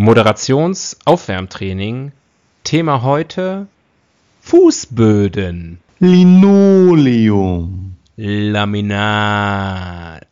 [0.00, 2.12] Moderationsaufwärmtraining.
[2.64, 3.66] Thema heute
[4.40, 5.78] Fußböden.
[5.98, 7.96] Linoleum.
[8.16, 10.26] Laminat.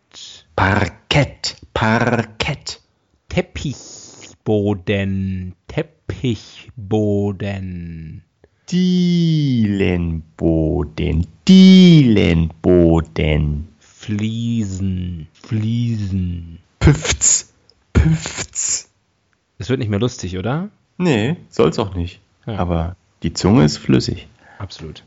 [0.56, 1.56] Parkett.
[1.74, 2.80] Parkett.
[3.28, 5.54] Teppichboden.
[5.66, 8.23] Teppichboden.
[8.73, 11.27] Dielenboden.
[11.46, 13.69] Dielenboden.
[13.80, 15.29] Fliesen.
[15.35, 16.59] Fliesen.
[16.79, 17.53] Püfts.
[17.93, 18.77] Püfts.
[19.61, 20.68] Es wird nicht mehr lustig, oder?
[20.98, 22.21] Nee, soll's auch nicht.
[22.46, 22.58] Ja.
[22.58, 22.94] Aber
[23.25, 24.29] die Zunge ist flüssig.
[24.58, 25.03] Absolut.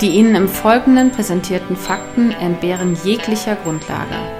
[0.00, 4.39] Die Ihnen im Folgenden präsentierten Fakten entbehren jeglicher Grundlage.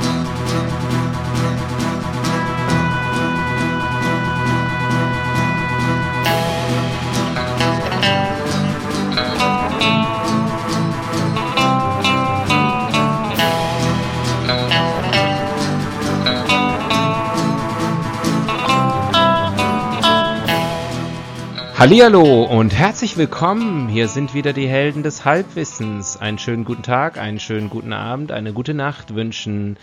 [21.81, 23.89] Hallihallo und herzlich willkommen.
[23.89, 26.15] Hier sind wieder die Helden des Halbwissens.
[26.15, 29.77] Einen schönen guten Tag, einen schönen guten Abend, eine gute Nacht wünschen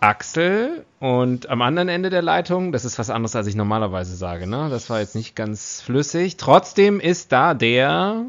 [0.00, 4.46] Axel und am anderen Ende der Leitung, das ist was anderes, als ich normalerweise sage,
[4.46, 4.68] ne?
[4.68, 6.36] Das war jetzt nicht ganz flüssig.
[6.36, 8.26] Trotzdem ist da der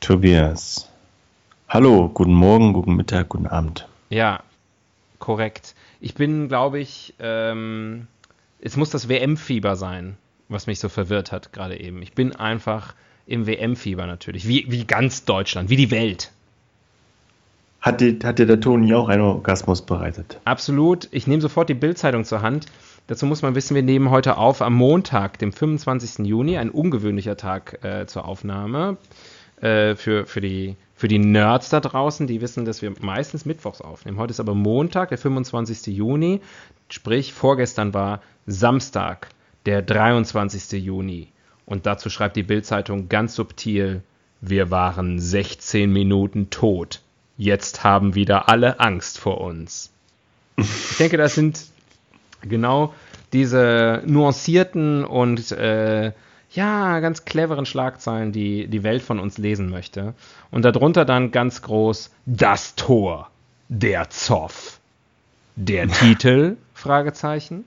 [0.00, 0.90] Tobias.
[1.70, 3.88] Hallo, guten Morgen, guten Mittag, guten Abend.
[4.10, 4.40] Ja,
[5.20, 5.74] korrekt.
[6.02, 8.08] Ich bin, glaube ich, ähm,
[8.60, 10.18] es muss das WM-Fieber sein,
[10.48, 12.02] was mich so verwirrt hat gerade eben.
[12.02, 12.94] Ich bin einfach
[13.26, 16.32] im WM-Fieber natürlich, wie, wie ganz Deutschland, wie die Welt.
[17.80, 20.40] Hat dir, hat dir der Toni auch einen Orgasmus bereitet?
[20.44, 21.08] Absolut.
[21.12, 22.66] Ich nehme sofort die Bildzeitung zur Hand.
[23.06, 26.26] Dazu muss man wissen, wir nehmen heute auf am Montag, dem 25.
[26.26, 28.96] Juni, ein ungewöhnlicher Tag äh, zur Aufnahme.
[29.60, 33.80] Äh, für, für, die, für die Nerds da draußen, die wissen, dass wir meistens mittwochs
[33.80, 34.18] aufnehmen.
[34.18, 35.86] Heute ist aber Montag, der 25.
[35.86, 36.40] Juni.
[36.88, 39.28] Sprich, vorgestern war Samstag,
[39.68, 40.82] der 23.
[40.82, 41.28] Juni.
[41.66, 44.00] Und dazu schreibt die Bildzeitung ganz subtil:
[44.40, 47.02] Wir waren 16 Minuten tot.
[47.36, 49.92] Jetzt haben wieder alle Angst vor uns.
[50.56, 51.66] Ich denke, das sind
[52.40, 52.94] genau
[53.34, 56.12] diese nuancierten und äh,
[56.52, 60.14] ja, ganz cleveren Schlagzeilen, die die Welt von uns lesen möchte.
[60.50, 63.30] Und darunter dann ganz groß das Tor,
[63.68, 64.80] der Zoff.
[65.56, 66.56] Der Titel?
[66.72, 67.66] Fragezeichen.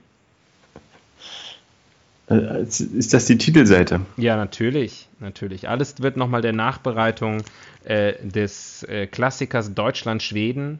[2.32, 4.00] Äh, Ist das die Titelseite?
[4.16, 5.68] Ja, natürlich, natürlich.
[5.68, 7.42] Alles wird nochmal der Nachbereitung
[7.84, 10.78] äh, des äh, Klassikers Deutschland-Schweden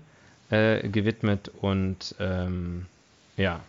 [0.51, 2.87] äh, gewidmet und ähm,
[3.37, 3.61] ja,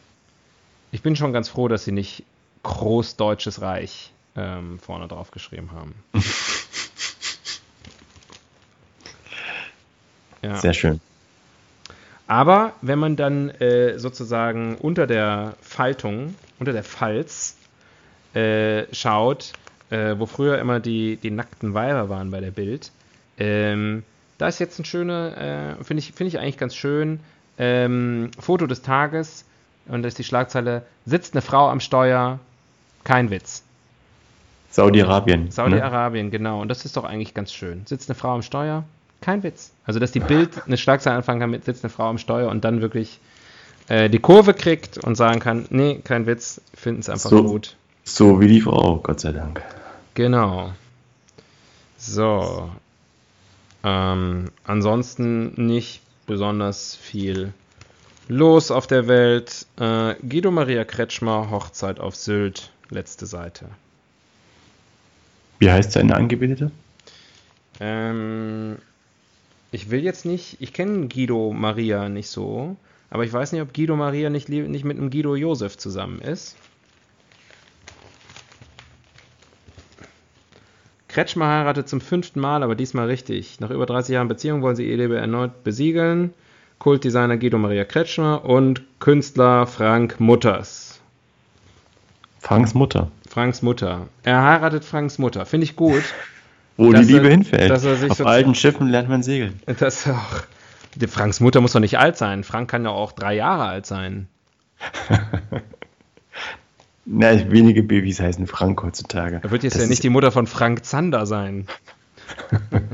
[0.92, 2.24] ich bin schon ganz froh, dass sie nicht
[2.64, 5.96] Großdeutsches Reich ähm, vorne drauf geschrieben haben.
[10.42, 10.56] ja.
[10.56, 11.02] Sehr schön.
[12.28, 17.58] Aber wenn man dann äh, sozusagen unter der Faltung, unter der Falz
[18.34, 19.54] äh, schaut,
[19.90, 22.92] äh, wo früher immer die, die nackten Weiber waren bei der Bild,
[23.38, 24.04] ähm,
[24.38, 27.20] da ist jetzt ein schöner, äh, finde ich, finde ich eigentlich ganz schön,
[27.58, 29.46] ähm, Foto des Tages
[29.88, 32.40] und da ist die Schlagzeile, sitzt eine Frau am Steuer,
[33.04, 33.64] kein Witz.
[34.70, 35.46] Saudi-Arabien.
[35.46, 35.52] ne?
[35.52, 36.62] Saudi-Arabien, genau.
[36.62, 37.86] Und das ist doch eigentlich ganz schön.
[37.86, 38.84] Sitzt eine Frau am Steuer?
[39.22, 39.72] Kein Witz.
[39.86, 42.66] Also, dass die Bild eine Schlagzeile anfangen kann mit sitzt eine Frau am Steuer und
[42.66, 43.20] dann wirklich
[43.88, 47.44] äh, die Kurve kriegt und sagen kann, nee, kein Witz, finden es einfach So.
[47.44, 47.76] gut.
[48.04, 49.62] So wie die Frau, Gott sei Dank.
[50.14, 50.74] Genau.
[51.98, 52.70] So.
[53.84, 57.54] Ähm, ansonsten nicht besonders viel
[58.28, 59.66] los auf der Welt.
[59.78, 63.66] Äh, Guido Maria Kretschmer, Hochzeit auf Sylt, letzte Seite.
[65.60, 66.72] Wie heißt seine Angebetete?
[67.80, 68.78] Ähm,
[69.72, 72.76] ich will jetzt nicht, ich kenne Guido Maria nicht so,
[73.10, 76.56] aber ich weiß nicht, ob Guido Maria nicht, nicht mit einem Guido Josef zusammen ist.
[81.14, 83.60] Kretschmer heiratet zum fünften Mal, aber diesmal richtig.
[83.60, 86.34] Nach über 30 Jahren Beziehung wollen sie Ehe erneut besiegeln.
[86.80, 91.00] Kultdesigner Guido Maria Kretschmer und Künstler Frank Mutters.
[92.40, 93.12] Franks Mutter.
[93.30, 94.08] Franks Mutter.
[94.24, 95.46] Er heiratet Franks Mutter.
[95.46, 96.04] Finde ich gut.
[96.78, 97.70] Wo die Liebe er- hinfällt.
[97.70, 99.60] er Auf so- alten Schiffen lernt man segeln.
[99.80, 100.44] Das auch.
[101.08, 102.44] Franks Mutter muss doch nicht alt sein.
[102.44, 104.28] Frank kann ja auch drei Jahre alt sein.
[107.06, 109.42] Na, wenige Babys heißen Frank heutzutage.
[109.44, 111.68] Er wird jetzt Das ja nicht die Mutter von Frank Zander sein.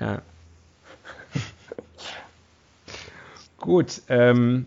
[0.00, 0.20] ja.
[3.58, 4.66] Gut, ähm,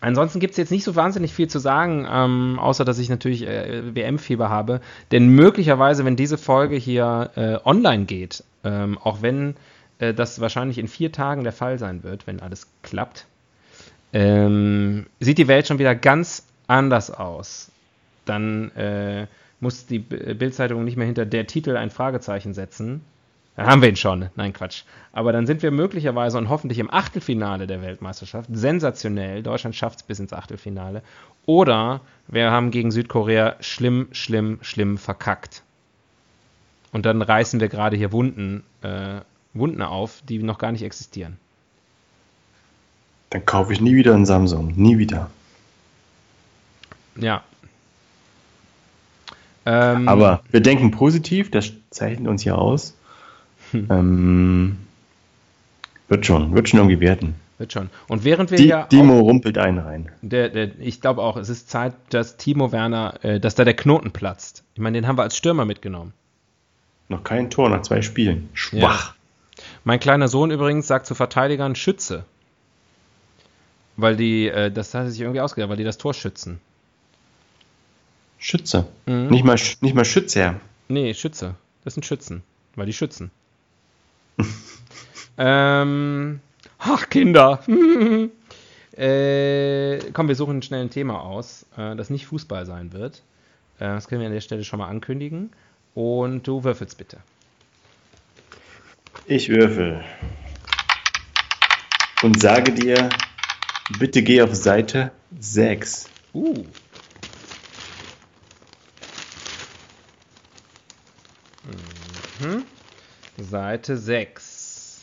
[0.00, 3.46] ansonsten gibt es jetzt nicht so wahnsinnig viel zu sagen, ähm, außer dass ich natürlich
[3.46, 4.80] äh, WM-Fieber habe.
[5.10, 9.54] Denn möglicherweise, wenn diese Folge hier äh, online geht, ähm, auch wenn
[9.98, 13.26] äh, das wahrscheinlich in vier Tagen der Fall sein wird, wenn alles klappt,
[14.12, 17.70] ähm, sieht die Welt schon wieder ganz anders aus.
[18.24, 19.26] Dann äh,
[19.60, 23.02] muss die Bildzeitung nicht mehr hinter der Titel ein Fragezeichen setzen.
[23.56, 24.30] Dann haben wir ihn schon.
[24.34, 24.84] Nein, Quatsch.
[25.12, 28.48] Aber dann sind wir möglicherweise und hoffentlich im Achtelfinale der Weltmeisterschaft.
[28.50, 29.42] Sensationell.
[29.42, 31.02] Deutschland schafft es bis ins Achtelfinale.
[31.44, 35.62] Oder wir haben gegen Südkorea schlimm, schlimm, schlimm verkackt.
[36.92, 39.20] Und dann reißen wir gerade hier Wunden, äh,
[39.54, 41.36] Wunden auf, die noch gar nicht existieren.
[43.32, 44.74] Dann kaufe ich nie wieder einen Samsung.
[44.76, 45.30] Nie wieder.
[47.16, 47.42] Ja.
[49.64, 52.94] Ähm, Aber wir denken positiv, das zeichnet uns ja aus.
[53.70, 53.88] Hm.
[53.88, 54.76] Ähm,
[56.08, 57.36] wird schon, wird schon irgendwie werden.
[57.56, 57.88] Wird schon.
[58.06, 58.82] Und während wir Die, ja.
[58.82, 60.12] Timo rumpelt einen rein.
[60.20, 63.74] Der, der, ich glaube auch, es ist Zeit, dass Timo Werner, äh, dass da der
[63.74, 64.62] Knoten platzt.
[64.74, 66.12] Ich meine, den haben wir als Stürmer mitgenommen.
[67.08, 68.50] Noch kein Tor nach zwei Spielen.
[68.52, 69.14] Schwach.
[69.56, 69.64] Ja.
[69.84, 72.26] Mein kleiner Sohn übrigens sagt zu Verteidigern Schütze.
[73.96, 76.60] Weil die, äh, das hat sich irgendwie ausgedacht, weil die das Tor schützen.
[78.38, 78.88] Schütze.
[79.06, 79.28] Mhm.
[79.28, 80.56] Nicht, mal, nicht mal Schütze.
[80.88, 81.54] Nee, Schütze.
[81.84, 82.42] Das sind Schützen.
[82.74, 83.30] Weil die schützen.
[85.38, 86.40] ähm,
[86.78, 87.62] ach, Kinder.
[88.96, 93.22] äh, komm, wir suchen schnell ein Thema aus, äh, das nicht Fußball sein wird.
[93.78, 95.50] Äh, das können wir an der Stelle schon mal ankündigen.
[95.94, 97.18] Und du würfelst bitte.
[99.26, 100.02] Ich würfel.
[102.22, 103.10] Und sage dir,
[103.90, 106.08] bitte geh auf Seite 6.
[106.34, 106.64] Uh.
[112.40, 112.64] Mhm.
[113.38, 115.02] Seite 6.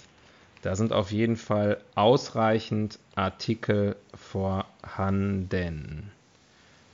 [0.62, 6.12] Da sind auf jeden Fall ausreichend Artikel vorhanden.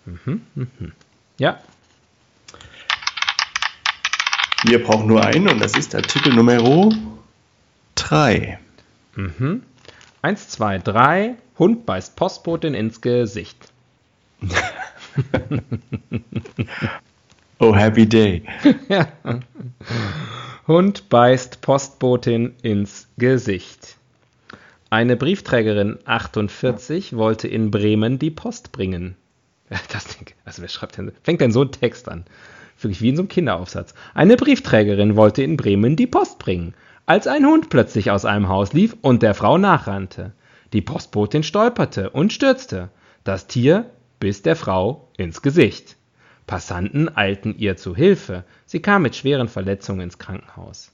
[0.05, 0.91] Mhm, mhm.
[1.39, 1.59] Ja.
[4.63, 6.89] Wir brauchen nur einen und das ist Artikel Nummer
[7.95, 8.59] 3.
[9.15, 9.63] Mhm.
[10.25, 11.35] 1, 2, 3.
[11.59, 13.71] Hund beißt Postbotin ins Gesicht.
[17.59, 18.41] oh, happy day.
[18.89, 19.07] ja.
[20.67, 23.97] Hund beißt Postbotin ins Gesicht.
[24.89, 29.15] Eine Briefträgerin 48 wollte in Bremen die Post bringen.
[29.91, 32.25] Das, also wer schreibt denn, fängt denn so einen Text an?
[32.79, 33.93] Wirklich wie in so einem Kinderaufsatz.
[34.15, 36.73] Eine Briefträgerin wollte in Bremen die Post bringen,
[37.05, 40.31] als ein Hund plötzlich aus einem Haus lief und der Frau nachrannte.
[40.73, 42.89] Die Postbotin stolperte und stürzte.
[43.23, 45.97] Das Tier biss der Frau ins Gesicht.
[46.47, 48.43] Passanten eilten ihr zu Hilfe.
[48.65, 50.91] Sie kam mit schweren Verletzungen ins Krankenhaus.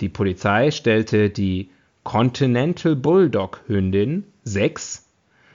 [0.00, 1.70] Die Polizei stellte die
[2.04, 5.06] Continental Bulldog Hündin 6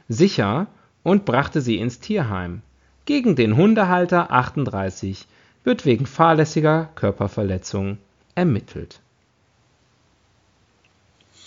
[0.08, 0.68] sicher
[1.04, 2.62] und brachte sie ins Tierheim.
[3.06, 5.28] Gegen den Hundehalter 38
[5.64, 7.98] wird wegen fahrlässiger Körperverletzung
[8.36, 9.02] ermittelt.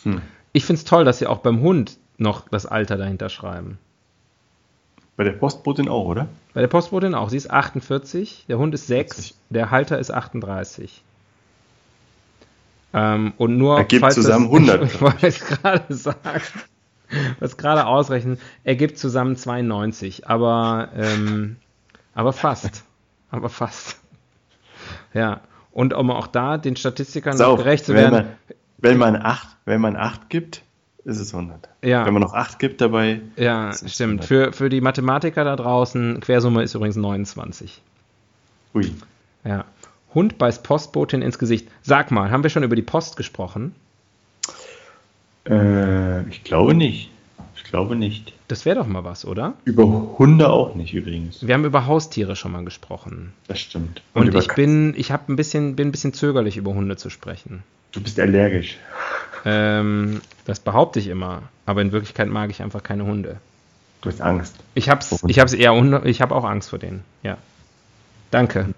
[0.04, 0.22] Hm.
[0.52, 3.78] Ich finde es toll, dass sie auch beim Hund noch das Alter dahinter schreiben.
[5.16, 6.28] Bei der Postbotin auch, oder?
[6.54, 7.28] Bei der Postbotin auch.
[7.28, 9.36] Sie ist 48, der Hund ist 6, 40.
[9.50, 11.02] der Halter ist 38.
[12.92, 14.94] Ähm, und nur ergibt falls zusammen das, 100.
[14.94, 16.42] Ich wollte gerade sagen,
[17.38, 21.56] was gerade ausrechnen, ergibt zusammen 92, aber, ähm,
[22.14, 22.84] aber fast.
[23.30, 24.00] aber fast.
[25.14, 25.40] Ja.
[25.72, 28.28] Und um auch da den Statistikern so, gerecht zu werden.
[28.80, 30.62] Wenn man, wenn man 8, wenn man 8 gibt,
[31.04, 31.68] ist es 100.
[31.82, 32.04] Ja.
[32.06, 33.20] Wenn man noch 8 gibt dabei.
[33.36, 34.24] Ja, stimmt.
[34.24, 37.80] Für, für die Mathematiker da draußen, Quersumme ist übrigens 29.
[38.74, 38.92] Ui.
[39.44, 39.64] Ja.
[40.14, 41.68] Hund beißt Postbotin ins Gesicht.
[41.82, 43.74] Sag mal, haben wir schon über die Post gesprochen?
[45.48, 47.10] Äh, ich glaube nicht.
[47.56, 48.32] Ich glaube nicht.
[48.48, 49.54] Das wäre doch mal was, oder?
[49.64, 49.84] Über
[50.18, 51.46] Hunde auch nicht übrigens.
[51.46, 53.32] Wir haben über Haustiere schon mal gesprochen.
[53.46, 54.02] Das stimmt.
[54.12, 57.10] Und, Und ich bin, ich habe ein bisschen, bin ein bisschen zögerlich über Hunde zu
[57.10, 57.62] sprechen.
[57.92, 58.78] Du bist allergisch.
[59.44, 63.36] Ähm, das behaupte ich immer, aber in Wirklichkeit mag ich einfach keine Hunde.
[64.02, 64.56] Du hast Angst.
[64.74, 67.04] Ich hab's, ich hab's eher, ich habe auch Angst vor denen.
[67.22, 67.36] Ja.
[68.30, 68.68] Danke.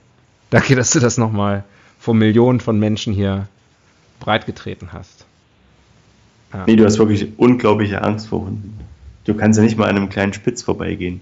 [0.51, 1.65] Danke, dass du das nochmal
[1.99, 3.47] vor Millionen von Menschen hier
[4.21, 5.25] breitgetreten hast.
[6.53, 6.65] Ja.
[6.67, 8.79] Nee, du hast wirklich unglaubliche Angst vor Hunden.
[9.25, 11.21] Du kannst ja nicht mal an einem kleinen Spitz vorbeigehen,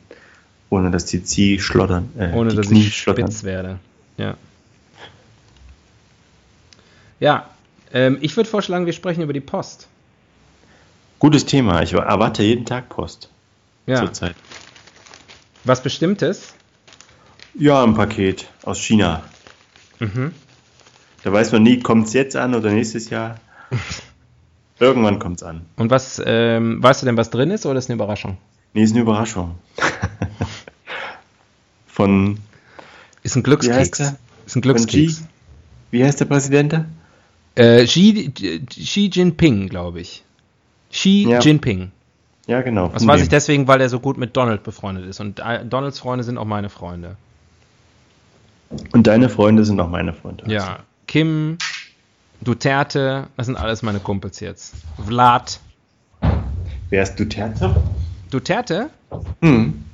[0.71, 2.09] ohne dass die Zieh schlottern.
[2.19, 3.79] Äh, ohne dass Knie ich spitz werde.
[4.17, 4.35] Ja.
[7.21, 7.47] Ja,
[7.93, 9.89] ähm, ich würde vorschlagen, wir sprechen über die Post.
[11.19, 11.83] Gutes Thema.
[11.83, 13.29] Ich erwarte jeden Tag Post.
[13.87, 13.97] Ja.
[13.97, 14.35] Zurzeit.
[15.65, 16.55] Was Bestimmtes?
[17.55, 19.23] Ja, ein Paket aus China.
[19.99, 20.33] Mhm.
[21.23, 23.39] Da weiß man nie, kommt es jetzt an oder nächstes Jahr.
[24.79, 25.67] Irgendwann kommt es an.
[25.77, 28.39] Und was, ähm, weißt du denn, was drin ist oder ist eine Überraschung?
[28.73, 29.59] Nee, ist eine Überraschung.
[31.87, 32.39] Von.
[33.23, 34.15] Ist ein Glückskeks.
[34.47, 35.25] Ist ein Glückskeks.
[35.91, 36.87] Wie heißt der Präsident?
[37.55, 38.33] Äh, Xi,
[38.67, 40.23] Xi Jinping, glaube ich.
[40.91, 41.41] Xi ja.
[41.41, 41.91] Jinping.
[42.47, 42.89] Ja, genau.
[42.89, 45.21] Das weiß ich deswegen, weil er so gut mit Donald befreundet ist.
[45.21, 47.17] Und äh, Donalds Freunde sind auch meine Freunde.
[48.93, 50.45] Und deine Freunde sind auch meine Freunde.
[50.47, 50.81] Ja.
[51.07, 51.59] Kim,
[52.41, 54.75] Duterte, das sind alles meine Kumpels jetzt.
[55.05, 55.61] Vlad.
[56.89, 57.77] Wer ist Duterte?
[58.31, 58.91] Duterte?
[59.43, 59.85] Hm.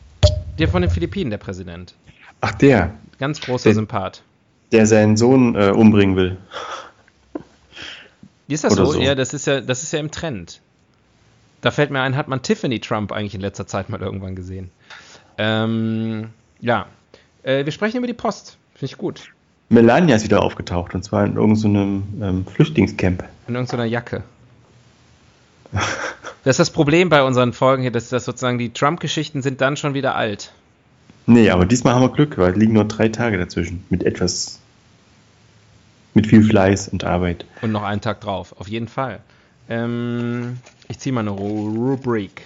[0.58, 1.94] Der von den Philippinen, der Präsident.
[2.40, 2.94] Ach, der.
[3.18, 4.22] Ganz großer der, Sympath.
[4.72, 6.36] Der seinen Sohn äh, umbringen will.
[8.46, 8.84] Wie ist das so?
[8.86, 9.00] so?
[9.00, 10.60] Ja, das ist ja, das ist ja im Trend.
[11.60, 14.70] Da fällt mir ein, hat man Tiffany Trump eigentlich in letzter Zeit mal irgendwann gesehen.
[15.38, 16.86] Ähm, ja.
[17.42, 18.56] Äh, wir sprechen über die Post.
[18.74, 19.30] Finde ich gut.
[19.68, 23.24] Melania ist wieder aufgetaucht und zwar in irgendeinem so ähm, Flüchtlingscamp.
[23.48, 24.22] In irgendeiner Jacke.
[26.44, 29.76] Das ist das Problem bei unseren Folgen hier, dass das sozusagen die Trump-Geschichten sind dann
[29.76, 30.52] schon wieder alt.
[31.26, 33.84] Nee, aber diesmal haben wir Glück, weil es liegen nur drei Tage dazwischen.
[33.90, 34.60] Mit etwas.
[36.16, 37.44] Mit viel Fleiß und Arbeit.
[37.60, 39.20] Und noch einen Tag drauf, auf jeden Fall.
[39.68, 40.56] Ähm,
[40.88, 42.40] ich ziehe mal eine Rubrik.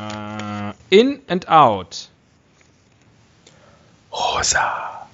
[0.00, 2.08] Uh, in and out.
[4.10, 5.06] Rosa,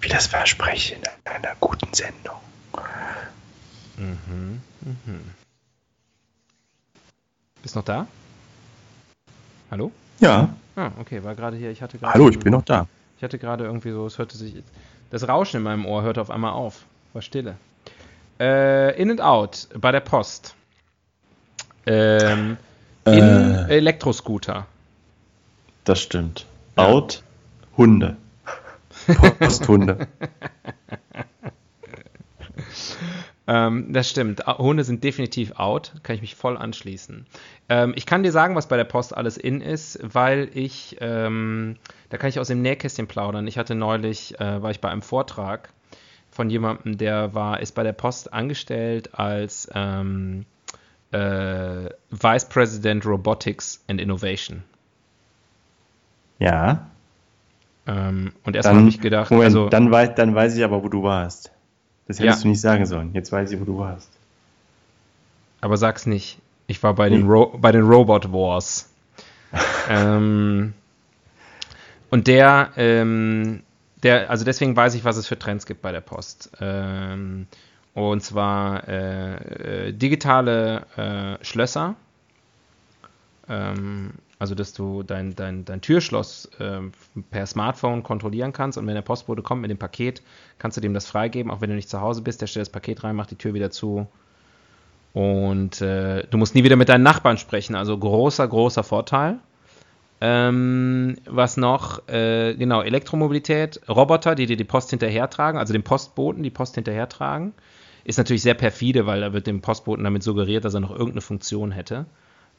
[0.00, 2.40] wie das Versprechen einer guten Sendung.
[3.96, 5.20] Mhm, mhm.
[7.62, 8.08] Bist noch da?
[9.70, 9.92] Hallo?
[10.18, 10.48] Ja.
[10.74, 11.70] Ah, okay, war gerade hier.
[11.70, 12.88] Ich hatte Hallo, ich bin noch da.
[13.18, 14.62] Ich hatte gerade irgendwie so, es hörte sich.
[15.10, 16.86] Das Rauschen in meinem Ohr hörte auf einmal auf.
[17.12, 17.56] War Stille.
[18.38, 20.54] Äh, in and out bei der Post.
[21.84, 22.56] Ähm,
[23.04, 24.66] in äh, Elektroscooter.
[25.82, 26.46] Das stimmt.
[26.76, 26.86] Ja.
[26.86, 27.24] Out
[27.76, 28.16] Hunde.
[29.40, 30.06] Posthunde.
[33.48, 34.46] ähm, das stimmt.
[34.46, 35.94] Hunde sind definitiv out.
[36.02, 37.24] Kann ich mich voll anschließen.
[37.70, 41.76] Ähm, ich kann dir sagen, was bei der Post alles in ist, weil ich, ähm,
[42.10, 43.46] da kann ich aus dem Nähkästchen plaudern.
[43.46, 45.70] Ich hatte neulich, äh, war ich bei einem Vortrag
[46.30, 50.44] von jemandem, der war, ist bei der Post angestellt als ähm,
[51.12, 54.62] äh, Vice President Robotics and Innovation.
[56.38, 56.86] Ja.
[57.86, 60.90] Ähm, und erstmal habe ich gedacht, Moment, also, dann, weiß, dann weiß ich aber, wo
[60.90, 61.50] du warst.
[62.08, 62.42] Das hättest ja.
[62.42, 63.10] du nicht sagen sollen.
[63.12, 64.10] Jetzt weiß ich, wo du warst.
[65.60, 66.38] Aber sag's nicht.
[66.66, 67.18] Ich war bei, nee.
[67.18, 68.90] den, Ro bei den Robot Wars.
[69.88, 70.74] ähm,
[72.10, 73.62] und der, ähm,
[74.02, 76.50] der, also deswegen weiß ich, was es für Trends gibt bei der Post.
[76.60, 77.46] Ähm,
[77.94, 81.94] und zwar äh, äh, digitale äh, Schlösser.
[83.48, 86.80] Ähm, also, dass du dein, dein, dein Türschloss äh,
[87.30, 90.22] per Smartphone kontrollieren kannst und wenn der Postbote kommt mit dem Paket,
[90.58, 92.40] kannst du dem das freigeben, auch wenn du nicht zu Hause bist.
[92.40, 94.06] Der stellt das Paket rein, macht die Tür wieder zu.
[95.12, 97.74] Und äh, du musst nie wieder mit deinen Nachbarn sprechen.
[97.74, 99.38] Also großer, großer Vorteil.
[100.20, 102.06] Ähm, was noch?
[102.08, 107.54] Äh, genau, Elektromobilität, Roboter, die dir die Post hinterhertragen, also den Postboten die Post hinterhertragen.
[108.04, 111.20] Ist natürlich sehr perfide, weil da wird dem Postboten damit suggeriert, dass er noch irgendeine
[111.20, 112.06] Funktion hätte.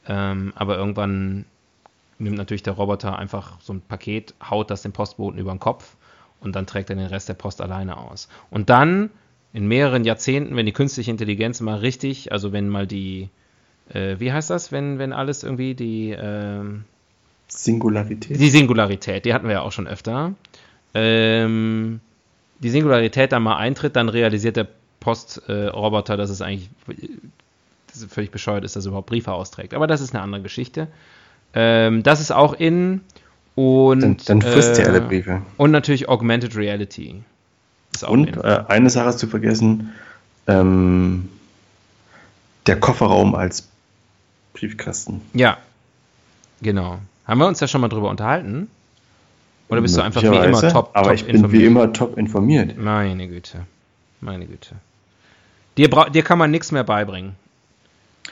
[0.06, 1.44] Ähm, aber irgendwann
[2.20, 5.96] nimmt natürlich der Roboter einfach so ein Paket, haut das dem Postboten über den Kopf
[6.40, 8.28] und dann trägt er den Rest der Post alleine aus.
[8.50, 9.10] Und dann
[9.52, 13.28] in mehreren Jahrzehnten, wenn die künstliche Intelligenz mal richtig, also wenn mal die,
[13.92, 16.62] äh, wie heißt das, wenn, wenn alles irgendwie die äh,
[17.48, 18.38] Singularität.
[18.38, 20.34] Die Singularität, die hatten wir ja auch schon öfter.
[20.94, 22.00] Ähm,
[22.60, 24.68] die Singularität dann mal eintritt, dann realisiert der
[25.00, 26.70] Postroboter, äh, dass es eigentlich
[27.88, 29.74] dass es völlig bescheuert ist, dass er überhaupt Briefe austrägt.
[29.74, 30.86] Aber das ist eine andere Geschichte.
[31.54, 33.02] Ähm, das ist auch in.
[33.54, 35.42] Und, dann, dann frisst äh, er alle Briefe.
[35.56, 37.22] Und natürlich Augmented Reality.
[38.06, 39.92] und äh, eine Sache ist zu vergessen:
[40.46, 41.28] ähm,
[42.66, 43.68] der Kofferraum als
[44.54, 45.20] Briefkasten.
[45.34, 45.58] Ja,
[46.62, 46.98] genau.
[47.26, 48.68] Haben wir uns ja schon mal drüber unterhalten?
[49.68, 51.62] Oder bist du einfach wie immer top, aber top ich bin informiert?
[51.62, 52.76] wie immer top informiert.
[52.76, 53.66] Meine Güte.
[54.20, 54.74] Meine Güte.
[55.76, 57.36] Dir, dir kann man nichts mehr beibringen.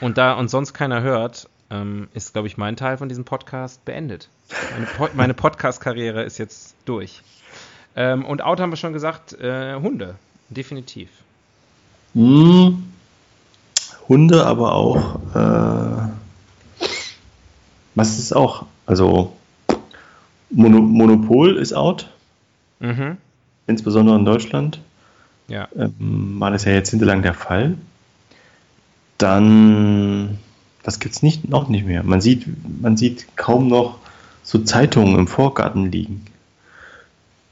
[0.01, 3.83] Und da uns sonst keiner hört, ähm, ist, glaube ich, mein Teil von diesem Podcast
[3.85, 4.29] beendet.
[4.73, 7.21] Meine, po meine Podcast-Karriere ist jetzt durch.
[7.95, 10.15] Ähm, und Out haben wir schon gesagt, äh, Hunde,
[10.49, 11.09] definitiv.
[12.13, 12.91] Hm.
[14.07, 16.87] Hunde, aber auch, äh,
[17.95, 18.65] was ist auch?
[18.85, 19.33] Also,
[20.49, 22.09] Mono Monopol ist out.
[22.79, 23.17] Mhm.
[23.67, 24.79] Insbesondere in Deutschland.
[25.47, 25.67] Ja.
[25.75, 27.77] Ähm, war das ja jetzt hinterlang der Fall.
[29.19, 30.39] Dann
[30.83, 32.03] das gibt es nicht, noch nicht mehr.
[32.03, 32.45] Man sieht,
[32.81, 33.99] man sieht kaum noch
[34.43, 36.25] so Zeitungen im Vorgarten liegen.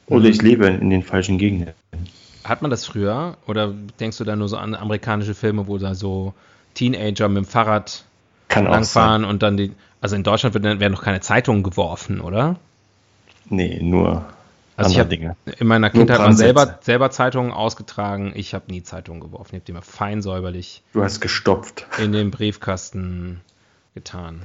[0.07, 1.74] Oder ich lebe in den falschen Gegenden.
[2.43, 3.38] Hat man das früher?
[3.46, 6.34] Oder denkst du da nur so an amerikanische Filme, wo da so
[6.75, 8.05] Teenager mit dem Fahrrad
[8.48, 9.74] Kann langfahren und dann die.
[10.00, 12.55] Also in Deutschland werden noch keine Zeitungen geworfen, oder?
[13.50, 14.25] Nee, nur
[14.77, 15.36] Also ich Dinge.
[15.57, 16.43] in meiner Kindheit Brandsätze.
[16.55, 18.31] selber, selber Zeitungen ausgetragen.
[18.36, 19.48] Ich habe nie Zeitungen geworfen.
[19.50, 21.88] Ich habe die immer fein säuberlich Du hast gestopft.
[21.98, 23.41] in den Briefkasten
[23.96, 24.43] getan.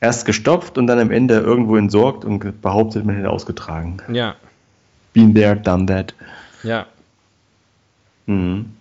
[0.00, 3.98] Erst gestopft und dann am Ende irgendwo entsorgt und behauptet, man hätte ausgetragen.
[4.10, 4.36] Ja,
[5.12, 6.14] Been there, done that.
[6.62, 6.86] ja.
[8.26, 8.74] Mhm.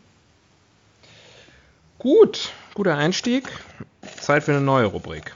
[1.99, 3.47] Gut, guter Einstieg.
[4.19, 5.33] Zeit für eine neue Rubrik.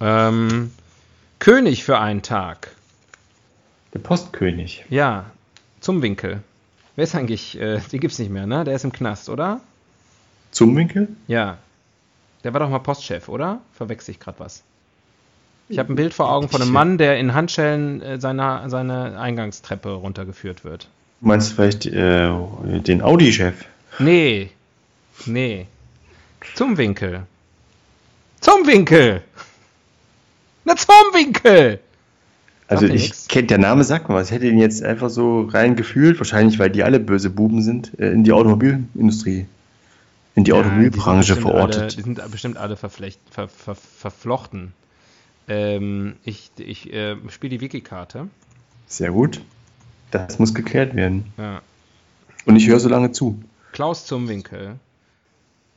[0.00, 0.72] Ähm,
[1.38, 2.72] König für einen Tag.
[3.94, 4.84] Der Postkönig.
[4.90, 5.26] Ja,
[5.80, 6.42] zum Winkel.
[6.96, 8.64] Wer ist eigentlich, äh, den gibt's nicht mehr, ne?
[8.64, 9.60] Der ist im Knast, oder?
[10.50, 11.08] Zum Winkel?
[11.26, 11.58] Ja.
[12.44, 13.60] Der war doch mal Postchef, oder?
[13.72, 14.62] Verwechsel ich gerade was.
[15.68, 19.18] Ich habe ein Bild vor Augen von einem Mann, der in Handschellen äh, seine, seine
[19.18, 20.88] Eingangstreppe runtergeführt wird.
[21.20, 22.30] Du meinst vielleicht äh,
[22.80, 23.64] den Audi-Chef?
[23.98, 24.50] Nee.
[25.24, 25.66] Nee.
[26.54, 27.26] Zum Winkel.
[28.40, 29.22] Zum Winkel!
[30.64, 31.80] Na, zum Winkel!
[32.68, 34.28] Also ich kenne der Name sagt mir was.
[34.28, 37.98] Ich hätte ihn jetzt einfach so rein gefühlt, wahrscheinlich weil die alle böse Buben sind,
[37.98, 39.46] äh, in die Automobilindustrie,
[40.34, 41.82] in die Ja, Automobilbranche die verortet.
[41.82, 44.72] Alle, die sind bestimmt alle verflecht, ver, ver, verflochten.
[45.48, 48.28] Ähm, ich ich äh, spiele die Wiki-Karte.
[48.88, 49.40] Sehr gut.
[50.10, 51.32] Das muss geklärt werden.
[51.36, 51.62] Ja.
[52.46, 53.40] Und ich höre so lange zu.
[53.72, 54.85] Klaus Zumwinkel äh,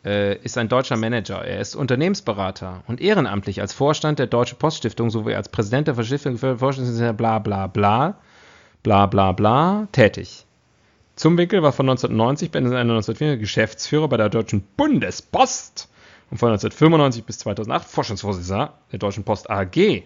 [0.10, 1.44] ist ein deutscher Manager.
[1.44, 6.38] Er ist Unternehmensberater und ehrenamtlich als Vorstand der Deutsche Poststiftung sowie als Präsident der Verschiftung
[6.38, 8.16] für bla bla bla
[8.84, 10.46] bla bla bla tätig.
[11.16, 15.90] Zumwinkel war von 1990 bis 1994 Geschäftsführer bei der Deutschen Bundespost
[16.32, 20.04] und von 1995 bis 2008 Vorstandsvorsitzender der Deutschen Post AG.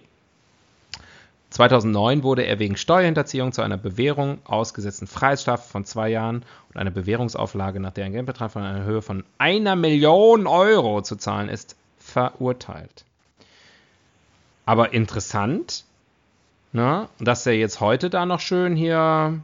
[1.53, 6.89] 2009 wurde er wegen Steuerhinterziehung zu einer Bewährung ausgesetzten Freiheitsstrafe von zwei Jahren und einer
[6.89, 13.05] Bewährungsauflage, nach deren Geldbetrag von einer Höhe von einer Million Euro zu zahlen ist, verurteilt.
[14.65, 15.83] Aber interessant,
[16.71, 19.39] ne, dass er jetzt heute da noch schön hier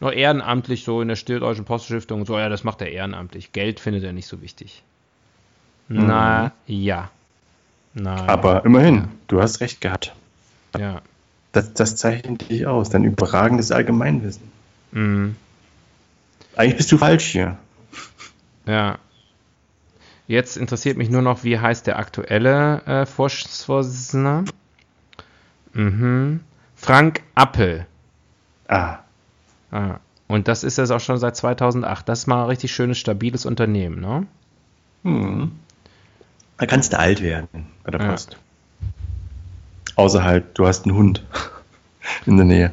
[0.00, 3.52] noch ehrenamtlich so in der Deutschen Poststiftung so, ja, das macht er ehrenamtlich.
[3.52, 4.82] Geld findet er nicht so wichtig.
[5.88, 7.10] Na ja.
[7.92, 10.14] Na, Aber immerhin, du hast recht gehabt.
[10.78, 11.02] ja.
[11.52, 14.50] Das, das zeichnet dich aus, dein überragendes Allgemeinwissen.
[14.92, 15.36] Mhm.
[16.56, 17.58] Eigentlich bist du falsch hier.
[18.66, 18.98] Ja.
[20.26, 24.44] Jetzt interessiert mich nur noch, wie heißt der aktuelle äh, Vorstandsvorsitzende?
[25.74, 26.40] Mhm.
[26.76, 27.86] Frank Appel.
[28.68, 28.98] Ah,
[29.72, 29.98] Ah.
[30.28, 32.08] Und das ist jetzt auch schon seit 2008.
[32.08, 34.26] Das ist mal ein richtig schönes, stabiles Unternehmen, ne?
[35.02, 35.52] hm.
[36.58, 38.16] da kannst du alt werden bei der Ja.
[40.02, 41.22] Außer halt, du hast einen Hund
[42.26, 42.72] in der Nähe.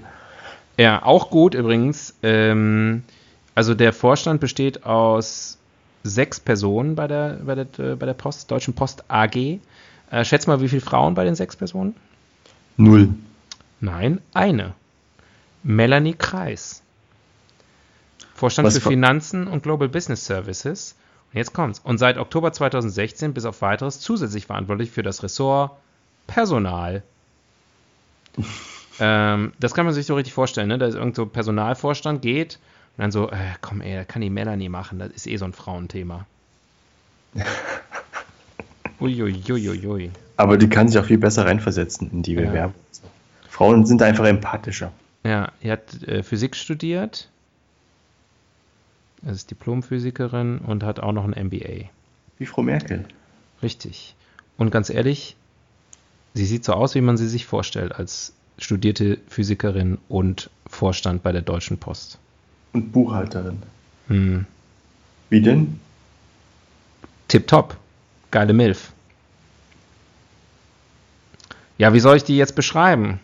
[0.78, 2.16] Ja, auch gut übrigens.
[2.24, 3.04] Ähm,
[3.54, 5.60] also der Vorstand besteht aus
[6.04, 9.36] sechs Personen bei der, bei der, bei der Post, Deutschen Post AG.
[9.36, 9.60] Äh,
[10.24, 11.96] schätz mal, wie viele Frauen bei den sechs Personen?
[12.78, 13.10] Null.
[13.80, 14.74] Nein, eine.
[15.62, 16.82] Melanie Kreis.
[18.34, 20.96] Vorstand Was für Finanzen und Global Business Services.
[21.32, 21.80] Und jetzt kommt's.
[21.80, 25.74] Und seit Oktober 2016 bis auf weiteres zusätzlich verantwortlich für das Ressort
[26.26, 27.04] Personal.
[29.00, 30.78] Ähm, das kann man sich so richtig vorstellen, ne?
[30.78, 32.60] Da ist irgend so Personalvorstand geht
[32.98, 35.46] und dann so, äh, komm ey, das kann die Melanie machen, das ist eh so
[35.46, 36.26] ein Frauenthema.
[39.00, 40.12] Uiuiuiui.
[40.38, 42.42] Aber die kann sich auch viel besser reinversetzen in die Ja.
[42.42, 42.76] Bewerbung.
[43.50, 44.92] Frauen sind einfach empathischer.
[45.24, 47.30] Ja, die hat äh, Physik studiert.
[49.30, 51.90] Ist Diplomphysikerin und hat auch noch ein MBA.
[52.38, 53.04] Wie Frau Merkel.
[53.62, 54.16] Richtig.
[54.58, 55.36] Und ganz ehrlich,
[56.40, 61.34] sie sieht so aus, wie man sie sich vorstellt, als studierte Physikerin und Vorstand bei
[61.34, 62.18] der Deutschen Post.
[62.72, 63.62] Und Buchhalterin.
[64.08, 64.46] Hm.
[65.30, 65.80] Wie denn?
[67.28, 67.76] Tipptopp.
[68.32, 68.94] Geile Milf.
[71.78, 73.20] Ja, wie soll ich die jetzt beschreiben?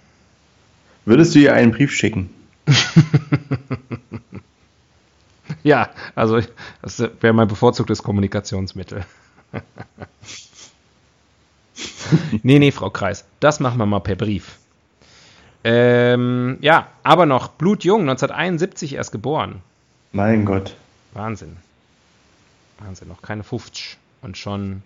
[1.05, 2.29] Würdest du ihr einen Brief schicken?
[5.65, 6.41] Ja, also
[6.83, 9.03] das wäre mein bevorzugtes Kommunikationsmittel.
[12.43, 14.57] nee, nee, Frau Kreis, das machen wir mal per Brief.
[15.63, 19.61] Ähm, ja, aber noch blutjung, 1971 erst geboren.
[20.11, 20.75] Mein Gott.
[21.13, 21.57] Wahnsinn.
[22.79, 24.83] Wahnsinn, noch keine 50 und schon.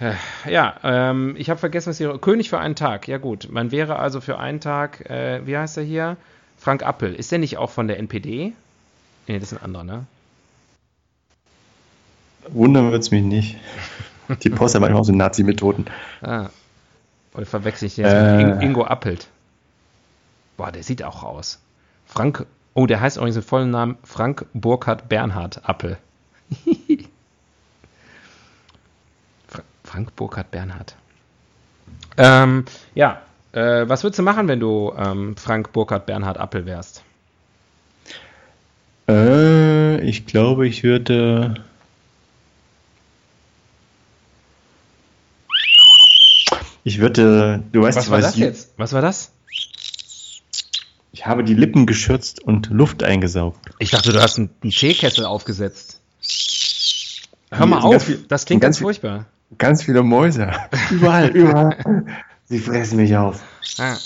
[0.00, 0.14] Äh,
[0.50, 2.18] Ja, ähm, ich habe vergessen, was hier.
[2.18, 3.06] König für einen Tag.
[3.06, 3.48] Ja, gut.
[3.50, 6.16] Man wäre also für einen Tag, äh, wie heißt er hier?
[6.58, 7.14] Frank Appel.
[7.14, 8.52] Ist der nicht auch von der NPD?
[9.28, 10.06] Nee, das ist ein anderer, ne?
[12.48, 13.56] Wundern wird es mich nicht.
[14.42, 15.86] Die Post hat manchmal auch so Nazi-Methoden.
[16.22, 16.46] Ah.
[17.34, 18.36] Oder verwechsel ich den jetzt Äh.
[18.44, 19.28] mit In- Ingo Appelt?
[20.56, 21.60] Boah, der sieht auch aus.
[22.06, 25.98] Frank, oh, der heißt übrigens im vollen Namen Frank Burkhard Bernhard Appel.
[29.84, 30.96] Frank Burkhard Bernhard.
[32.16, 33.20] Ähm, ja,
[33.52, 37.04] äh, was würdest du machen, wenn du ähm, Frank Burkhard Bernhard Appel wärst?
[39.08, 41.54] Äh, ich glaube, ich würde.
[46.86, 47.64] Ich würde.
[47.72, 48.74] Du weißt, was war das jetzt?
[48.76, 49.32] Was war das?
[51.10, 53.58] Ich habe die Lippen geschürzt und Luft eingesaugt.
[53.80, 56.00] Ich dachte, du hast einen, einen Teekessel aufgesetzt.
[57.50, 59.26] Hör mal auf, viel, das klingt ganz, ganz furchtbar.
[59.58, 60.52] Ganz viele Mäuse.
[60.90, 62.06] Überall, überall.
[62.44, 63.42] Sie fressen mich auf.
[63.78, 63.96] Ah.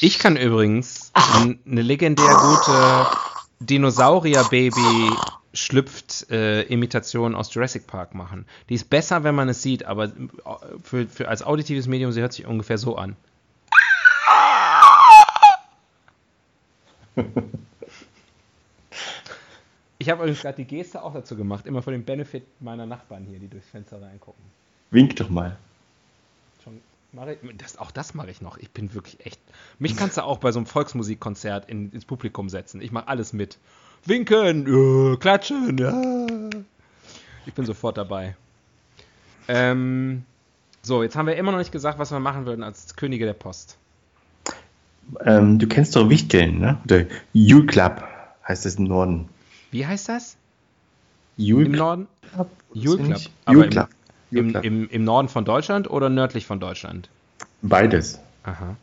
[0.00, 3.06] Ich kann übrigens eine legendär gute
[3.60, 5.12] Dinosaurier-Baby
[5.54, 8.46] schlüpft äh, Imitation aus Jurassic Park machen.
[8.68, 10.10] Die ist besser, wenn man es sieht, aber
[10.82, 13.14] für, für als auditives Medium, sie hört sich ungefähr so an.
[20.02, 23.24] Ich habe übrigens gerade die Geste auch dazu gemacht, immer für den Benefit meiner Nachbarn
[23.24, 24.42] hier, die durchs Fenster reingucken.
[24.90, 25.56] Wink doch mal.
[26.64, 26.80] Schon,
[27.28, 28.58] ich, das, auch das mache ich noch.
[28.58, 29.40] Ich bin wirklich echt.
[29.78, 32.82] Mich kannst du auch bei so einem Volksmusikkonzert in, ins Publikum setzen.
[32.82, 33.58] Ich mache alles mit.
[34.04, 35.92] Winken, uh, klatschen, ja.
[37.46, 38.36] Ich bin sofort dabei.
[39.48, 40.24] Ähm,
[40.82, 43.34] so, jetzt haben wir immer noch nicht gesagt, was wir machen würden als Könige der
[43.34, 43.76] Post.
[45.24, 46.78] Ähm, du kennst doch Wichteln, ne?
[46.84, 48.02] Oder Jule Club
[48.46, 49.28] heißt es im Norden.
[49.70, 50.36] Wie heißt das?
[51.36, 52.08] Jule Im Norden?
[52.72, 53.20] Jule Club.
[53.48, 53.88] Jule Club.
[54.30, 57.08] Im, im, im, im Norden von Deutschland oder nördlich von Deutschland?
[57.62, 58.18] Beides.
[58.44, 58.76] Aha.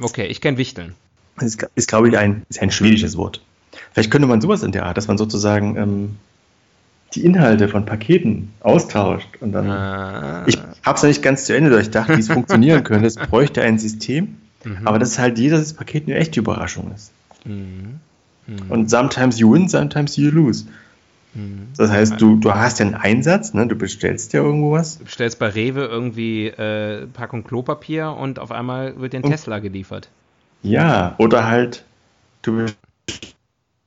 [0.00, 0.94] Okay, ich kenne Wichteln.
[1.36, 3.40] Das ist, ist glaube ich, ein, ist ein schwedisches Wort.
[3.92, 6.16] Vielleicht könnte man sowas in der Art, dass man sozusagen ähm,
[7.14, 9.28] die Inhalte von Paketen austauscht.
[9.40, 10.44] Und dann, ah.
[10.46, 13.06] Ich habe es ja nicht ganz zu Ende durchdacht, wie es funktionieren könnte.
[13.06, 14.86] Es bräuchte ein System, mhm.
[14.86, 17.12] aber dass halt jedes Paket eine echte Überraschung ist.
[17.44, 18.00] Mhm.
[18.46, 18.70] Mhm.
[18.70, 20.66] Und sometimes you win, sometimes you lose.
[21.34, 21.68] Mhm.
[21.76, 23.66] Das heißt, du, du hast ja einen Einsatz, ne?
[23.66, 24.98] du bestellst ja irgendwo was.
[24.98, 29.58] Du bestellst bei Rewe irgendwie äh, Packung Klopapier und auf einmal wird dir ein Tesla
[29.58, 30.08] geliefert.
[30.64, 31.84] Ja, oder halt,
[32.42, 32.66] du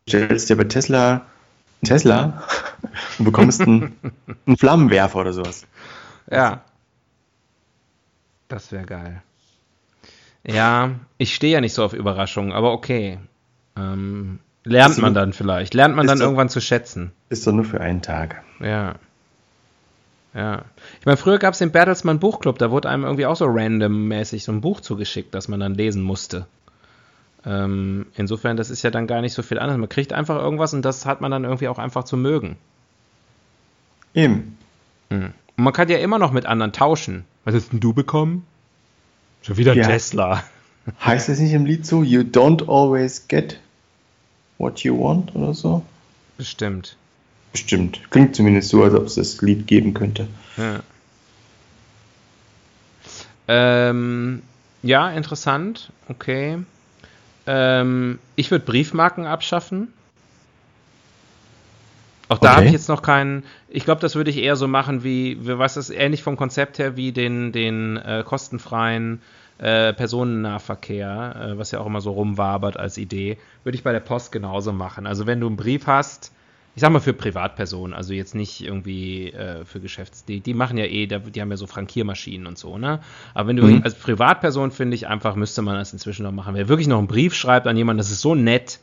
[0.05, 1.25] bestellst dir bei Tesla
[1.83, 2.43] Tesla
[3.19, 3.95] und bekommst einen,
[4.45, 5.65] einen Flammenwerfer oder sowas.
[6.29, 6.61] Ja.
[8.47, 9.21] Das wäre geil.
[10.45, 13.19] Ja, ich stehe ja nicht so auf Überraschungen, aber okay.
[13.75, 15.73] Ähm, lernt man dann vielleicht.
[15.73, 17.11] Lernt man dann doch, irgendwann zu schätzen.
[17.29, 18.43] Ist doch nur für einen Tag.
[18.59, 18.95] Ja.
[20.33, 20.63] Ja.
[20.99, 24.43] Ich meine, früher gab es den Bertelsmann Buchclub, da wurde einem irgendwie auch so randommäßig
[24.43, 26.47] so ein Buch zugeschickt, das man dann lesen musste.
[27.47, 29.77] Ähm, insofern, das ist ja dann gar nicht so viel anders.
[29.77, 32.57] Man kriegt einfach irgendwas und das hat man dann irgendwie auch einfach zu mögen.
[34.13, 34.57] Eben.
[35.09, 35.31] Hm.
[35.55, 37.23] Und man kann ja immer noch mit anderen tauschen.
[37.45, 38.45] Was hast denn du bekommen?
[39.43, 39.87] Schon wieder ja.
[39.87, 40.43] Tesla.
[41.05, 42.03] Heißt es nicht im Lied so?
[42.03, 43.59] You don't always get
[44.57, 45.83] what you want oder so?
[46.37, 46.97] Bestimmt.
[47.53, 48.01] Bestimmt.
[48.09, 50.27] Klingt zumindest so, als ob es das Lied geben könnte.
[50.57, 50.81] Ja.
[53.47, 54.41] Ähm,
[54.83, 55.91] ja, interessant.
[56.09, 56.57] Okay.
[57.47, 59.93] Ähm, ich würde Briefmarken abschaffen.
[62.29, 62.57] Auch da okay.
[62.57, 63.43] habe ich jetzt noch keinen.
[63.69, 66.97] Ich glaube, das würde ich eher so machen wie, was ist ähnlich vom Konzept her
[66.97, 69.21] wie den, den äh, kostenfreien
[69.59, 74.01] äh, Personennahverkehr, äh, was ja auch immer so rumwabert als Idee, würde ich bei der
[74.01, 75.07] Post genauso machen.
[75.07, 76.33] Also wenn du einen Brief hast,
[76.77, 80.77] ich sag mal für Privatpersonen, also jetzt nicht irgendwie äh, für Geschäfts, die, die machen
[80.77, 82.99] ja eh, die haben ja so Frankiermaschinen und so, ne?
[83.33, 83.81] Aber wenn du mhm.
[83.81, 86.53] als Privatperson finde ich einfach, müsste man das inzwischen noch machen.
[86.53, 88.79] Wer wirklich noch einen Brief schreibt an jemanden, das ist so nett,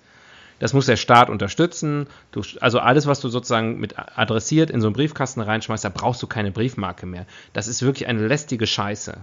[0.59, 2.09] das muss der Staat unterstützen.
[2.33, 6.21] Du, also alles, was du sozusagen mit adressiert in so einen Briefkasten reinschmeißt, da brauchst
[6.21, 7.27] du keine Briefmarke mehr.
[7.53, 9.19] Das ist wirklich eine lästige Scheiße.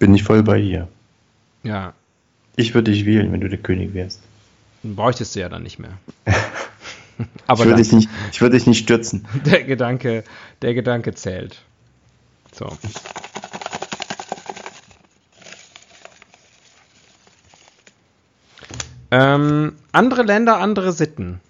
[0.00, 0.88] Bin ich voll bei dir.
[1.62, 1.92] Ja.
[2.56, 4.20] Ich würde dich wählen, wenn du der König wärst.
[4.82, 5.96] Dann bräuchtest du ja dann nicht mehr.
[7.46, 9.26] Aber ich würde dich, nicht, würd dich nicht stürzen.
[9.46, 10.24] Der Gedanke,
[10.62, 11.62] der Gedanke zählt.
[12.52, 12.66] So.
[19.10, 21.40] Ähm, andere Länder, andere Sitten.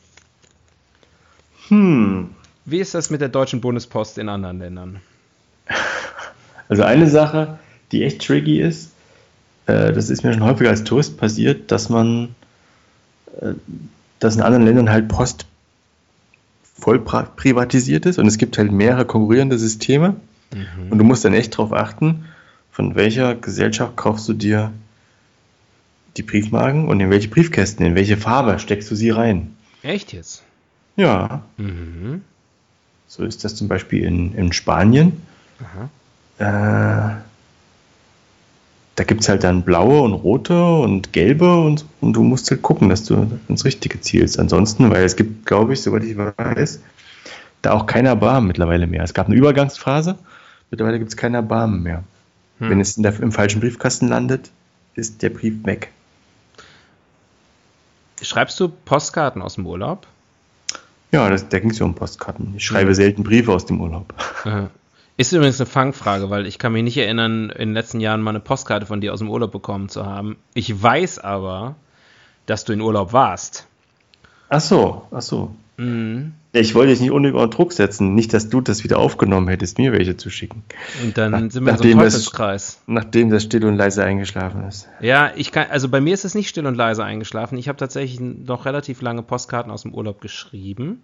[1.68, 2.30] Hm.
[2.64, 5.00] Wie ist das mit der Deutschen Bundespost in anderen Ländern?
[6.70, 7.58] Also eine Sache,
[7.92, 8.92] die echt tricky ist,
[9.68, 12.34] äh, das ist mir schon häufiger als Tourist passiert, dass man,
[13.40, 13.52] äh,
[14.18, 15.46] dass in anderen Ländern halt Post
[16.78, 20.16] voll privatisiert ist und es gibt halt mehrere konkurrierende Systeme
[20.54, 20.90] mhm.
[20.90, 22.26] und du musst dann echt darauf achten,
[22.70, 24.72] von welcher Gesellschaft kaufst du dir
[26.16, 29.56] die Briefmarken und in welche Briefkästen, in welche Farbe steckst du sie rein.
[29.82, 30.42] Echt jetzt?
[30.96, 31.42] Ja.
[31.56, 32.22] Mhm.
[33.06, 35.22] So ist das zum Beispiel in, in Spanien.
[36.38, 37.14] Äh,
[39.04, 42.88] gibt es halt dann blaue und rote und gelbe und, und du musst halt gucken,
[42.88, 44.38] dass du ins Richtige zielst.
[44.38, 46.80] Ansonsten, weil es gibt, glaube ich, soweit ich weiß,
[47.62, 49.02] da auch keiner Barm mittlerweile mehr.
[49.02, 50.18] Es gab eine Übergangsphase,
[50.70, 52.04] mittlerweile gibt es keiner Barm mehr.
[52.58, 52.70] Hm.
[52.70, 54.50] Wenn es der, im falschen Briefkasten landet,
[54.94, 55.92] ist der Brief weg.
[58.20, 60.06] Schreibst du Postkarten aus dem Urlaub?
[61.12, 62.54] Ja, das, da ging es ja um Postkarten.
[62.56, 62.94] Ich schreibe mhm.
[62.94, 64.12] selten Briefe aus dem Urlaub.
[65.18, 68.30] Ist übrigens eine Fangfrage, weil ich kann mich nicht erinnern, in den letzten Jahren mal
[68.30, 70.36] eine Postkarte von dir aus dem Urlaub bekommen zu haben.
[70.54, 71.74] Ich weiß aber,
[72.46, 73.66] dass du in Urlaub warst.
[74.48, 75.50] Ach so, ach so.
[75.76, 76.34] Mhm.
[76.52, 78.14] Ich wollte dich nicht unnötig unter Druck setzen.
[78.14, 80.62] Nicht, dass du das wieder aufgenommen hättest, mir welche zu schicken.
[81.02, 82.76] Und dann Nach, sind wir in so einem Teufelskreis.
[82.76, 84.88] Das, nachdem das still und leise eingeschlafen ist.
[85.00, 87.58] Ja, ich kann, also bei mir ist es nicht still und leise eingeschlafen.
[87.58, 91.02] Ich habe tatsächlich noch relativ lange Postkarten aus dem Urlaub geschrieben.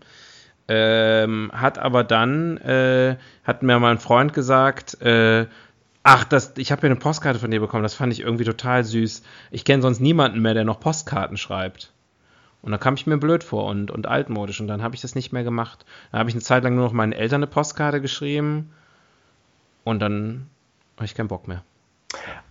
[0.67, 5.47] Ähm, hat aber dann, äh, hat mir mal ein Freund gesagt, äh,
[6.03, 8.85] ach, das, ich habe hier eine Postkarte von dir bekommen, das fand ich irgendwie total
[8.85, 9.23] süß.
[9.51, 11.93] Ich kenne sonst niemanden mehr, der noch Postkarten schreibt.
[12.63, 15.15] Und da kam ich mir blöd vor und, und altmodisch und dann habe ich das
[15.15, 15.85] nicht mehr gemacht.
[16.11, 18.71] Dann habe ich eine Zeit lang nur noch meinen Eltern eine Postkarte geschrieben
[19.85, 20.47] und dann
[20.97, 21.63] habe ich keinen Bock mehr.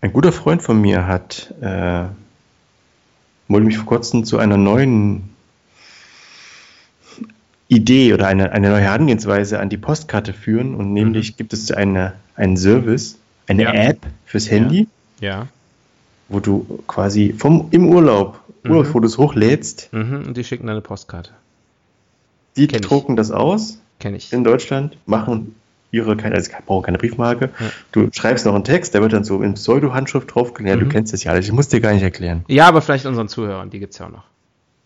[0.02, 2.06] Ein guter Freund von mir hat, äh,
[3.48, 5.34] wollte mich vor kurzem zu einer neuen
[7.76, 11.38] Idee oder eine, eine neue Herangehensweise an die Postkarte führen und nämlich mhm.
[11.38, 13.74] gibt es eine, einen Service, eine ja.
[13.74, 14.88] App fürs Handy,
[15.20, 15.30] ja.
[15.30, 15.48] ja.
[16.30, 18.72] wo du quasi vom, im Urlaub mhm.
[18.72, 19.90] Urlaubsfotos hochlädst.
[19.92, 20.26] Mhm.
[20.28, 21.32] Und die schicken eine Postkarte.
[22.56, 23.18] Die Kenn drucken ich.
[23.18, 24.32] das aus Kenn ich.
[24.32, 25.56] in Deutschland, machen
[25.92, 27.50] ihre, keine, also ich brauche keine Briefmarke.
[27.60, 27.66] Ja.
[27.92, 30.70] Du schreibst noch einen Text, der wird dann so in Pseudo-Handschrift draufgelegt.
[30.74, 30.90] Ja, du mhm.
[30.90, 32.44] kennst das ja alles, ich muss dir gar nicht erklären.
[32.48, 34.24] Ja, aber vielleicht unseren Zuhörern, die gibt es ja auch noch.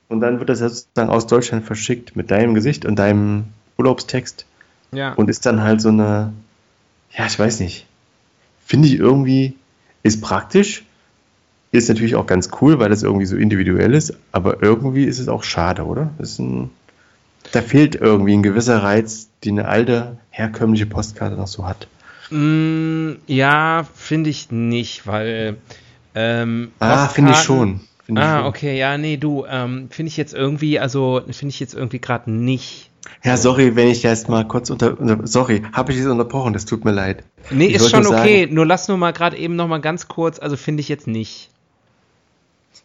[0.09, 3.45] Und dann wird das sozusagen aus Deutschland verschickt mit deinem Gesicht und deinem
[3.77, 4.45] Urlaubstext.
[4.91, 5.13] Ja.
[5.13, 6.33] Und ist dann halt so eine,
[7.15, 7.85] ja, ich weiß nicht.
[8.65, 9.55] Finde ich irgendwie,
[10.03, 10.83] ist praktisch,
[11.71, 15.27] ist natürlich auch ganz cool, weil das irgendwie so individuell ist, aber irgendwie ist es
[15.27, 16.09] auch schade, oder?
[16.19, 16.69] Ein,
[17.51, 21.87] da fehlt irgendwie ein gewisser Reiz, die eine alte, herkömmliche Postkarte noch so hat.
[22.29, 25.57] Mm, ja, finde ich nicht, weil.
[26.15, 27.81] Ähm, ah, finde ich schon.
[28.15, 31.99] Ah, okay, ja, nee, du, ähm, finde ich jetzt irgendwie, also finde ich jetzt irgendwie
[31.99, 32.89] gerade nicht.
[33.23, 36.65] Ja, sorry, wenn ich jetzt mal kurz unter, unter sorry, habe ich dich unterbrochen, das
[36.65, 37.23] tut mir leid.
[37.49, 40.07] Nee, ich ist schon okay, sagen, nur lass nur mal gerade eben noch mal ganz
[40.07, 41.49] kurz, also finde ich jetzt nicht.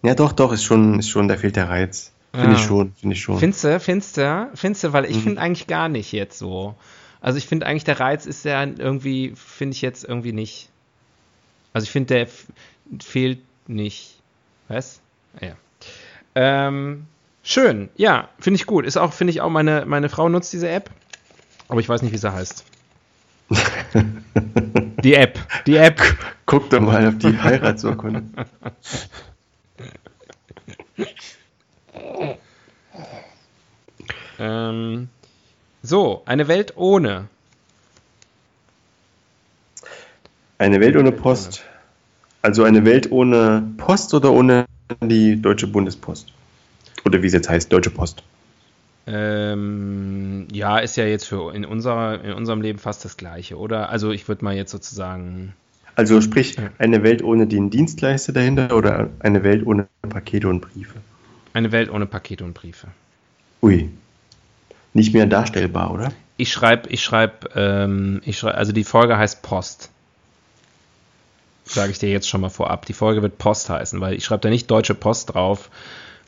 [0.03, 2.13] Ja, doch, doch, ist schon, ist schon, da fehlt der Reiz.
[2.33, 2.53] Finde ah.
[2.55, 3.39] ich schon, finde ich schon.
[3.39, 5.21] Du, du, findest du, weil ich mhm.
[5.21, 6.75] finde eigentlich gar nicht jetzt so.
[7.21, 10.71] Also ich finde eigentlich, der Reiz ist ja irgendwie, finde ich jetzt irgendwie nicht.
[11.73, 12.29] Also ich finde, der
[13.01, 14.17] fehlt nicht.
[14.69, 15.02] Was?
[15.40, 15.57] Ja.
[16.35, 17.07] Ähm,
[17.42, 18.87] schön, ja, finde ich gut.
[18.87, 20.90] Ist auch, finde ich auch, meine, meine Frau nutzt diese App,
[21.68, 22.64] aber ich weiß nicht, wie sie heißt.
[25.05, 26.01] die App, die App.
[26.47, 28.23] Guck doch mal auf die Heiratsurkunde.
[34.38, 35.09] ähm,
[35.83, 37.29] so, eine Welt ohne.
[40.59, 41.64] Eine Welt ohne Post.
[42.40, 44.64] Also eine Welt ohne Post oder ohne
[45.00, 46.33] die Deutsche Bundespost.
[47.05, 48.22] Oder wie es jetzt heißt, Deutsche Post.
[49.07, 53.88] Ähm, ja, ist ja jetzt für in, unserer, in unserem Leben fast das Gleiche, oder?
[53.88, 55.55] Also ich würde mal jetzt sozusagen.
[55.96, 60.94] Also sprich, eine Welt ohne den Dienstleister dahinter oder eine Welt ohne Pakete und Briefe?
[61.52, 62.88] Eine Welt ohne Pakete und Briefe.
[63.61, 63.90] Ui.
[64.94, 66.12] Nicht mehr darstellbar, oder?
[66.37, 69.90] Ich schreibe, ich schreibe, ähm, ich schreibe, also die Folge heißt Post
[71.64, 72.87] sage ich dir jetzt schon mal vorab.
[72.87, 75.70] Die Folge wird Post heißen, weil ich schreibe da nicht Deutsche Post drauf,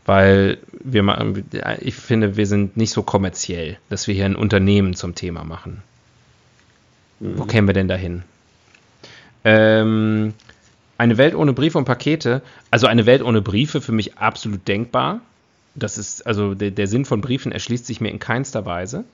[0.06, 1.48] weil wir machen,
[1.80, 5.82] ich finde, wir sind nicht so kommerziell, dass wir hier ein Unternehmen zum Thema machen.
[7.20, 7.38] Mhm.
[7.38, 8.22] Wo kämen wir denn dahin?
[9.44, 10.34] Ähm,
[10.98, 15.20] eine Welt ohne Briefe und Pakete, also eine Welt ohne Briefe für mich absolut denkbar.
[15.74, 19.04] Das ist, also der, der Sinn von Briefen erschließt sich mir in keinster Weise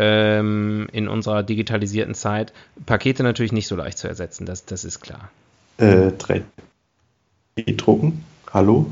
[0.00, 2.54] ähm, in unserer digitalisierten Zeit.
[2.86, 5.30] Pakete natürlich nicht so leicht zu ersetzen, das, das ist klar.
[5.76, 6.42] Äh, 3D
[7.76, 8.24] drucken?
[8.50, 8.90] Hallo?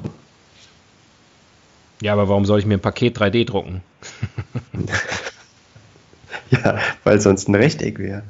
[2.03, 3.83] Ja, aber warum soll ich mir ein Paket 3D drucken?
[6.51, 8.23] ja, weil sonst ein Rechteck wäre.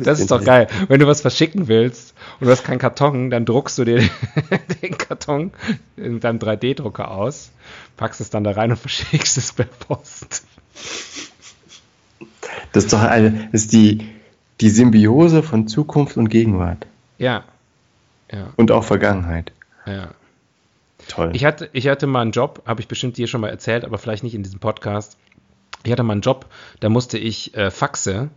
[0.00, 0.66] Das ist doch geil.
[0.88, 4.02] Wenn du was verschicken willst und du hast keinen Karton, dann druckst du dir
[4.82, 5.52] den Karton
[5.96, 7.52] in deinem 3D-Drucker aus,
[7.96, 10.44] packst es dann da rein und verschickst es per Post.
[12.72, 14.08] Das ist doch eine, das ist die,
[14.60, 16.86] die Symbiose von Zukunft und Gegenwart.
[17.18, 17.44] Ja.
[18.32, 18.48] ja.
[18.56, 19.52] Und auch Vergangenheit.
[19.86, 20.08] Ja.
[21.08, 21.30] Toll.
[21.34, 23.98] Ich hatte, ich hatte mal einen Job, habe ich bestimmt dir schon mal erzählt, aber
[23.98, 25.16] vielleicht nicht in diesem Podcast.
[25.82, 26.46] Ich hatte mal einen Job,
[26.80, 28.30] da musste ich äh, Faxe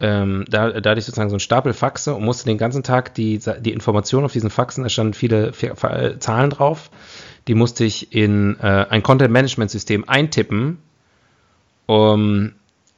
[0.00, 3.14] ähm, da, da hatte ich sozusagen so einen Stapel Faxe und musste den ganzen Tag
[3.14, 6.90] die, die Informationen auf diesen Faxen, da standen viele äh, Zahlen drauf,
[7.46, 10.78] die musste ich in äh, ein Content-Management-System eintippen,
[11.86, 12.52] um,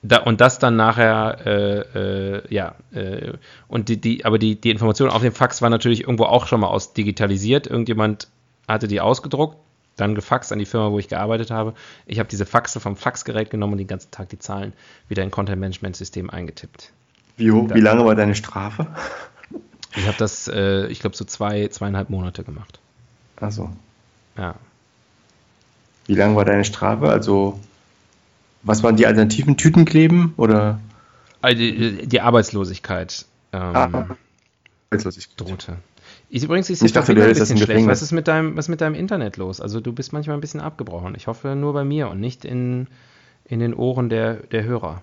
[0.09, 3.33] da, und das dann nachher, äh, äh, ja, äh,
[3.69, 6.61] und die, die, aber die, die Informationen auf dem Fax waren natürlich irgendwo auch schon
[6.61, 7.67] mal ausdigitalisiert.
[7.67, 8.29] Irgendjemand
[8.69, 9.57] hatte die ausgedruckt,
[9.97, 11.75] dann gefaxt an die Firma, wo ich gearbeitet habe.
[12.07, 14.73] Ich habe diese Faxe vom Faxgerät genommen und den ganzen Tag die Zahlen
[15.09, 16.93] wieder in Content-Management-System eingetippt.
[17.37, 18.87] Wie, hoch, wie lange war deine Strafe?
[19.95, 22.81] Ich habe das, äh, ich glaube, so zwei, zweieinhalb Monate gemacht.
[23.41, 23.71] Achso.
[24.37, 24.55] Ja.
[26.07, 27.09] Wie lange war deine Strafe?
[27.09, 27.59] Also,
[28.67, 30.81] was waren die alternativen Tütenkleben oder?
[31.41, 33.25] Also die, die Arbeitslosigkeit.
[33.53, 34.07] Ähm, ah,
[34.91, 35.41] Arbeitslosigkeit.
[35.41, 35.77] Drohte.
[36.29, 37.87] Ich, übrigens ist Ich dachte, du ein hättest das bisschen im schlecht.
[37.87, 39.61] Was ist, mit deinem, was mit deinem Internet los?
[39.61, 41.15] Also du bist manchmal ein bisschen abgebrochen.
[41.17, 42.89] Ich hoffe nur bei mir und nicht in,
[43.45, 45.03] in den Ohren der, der Hörer.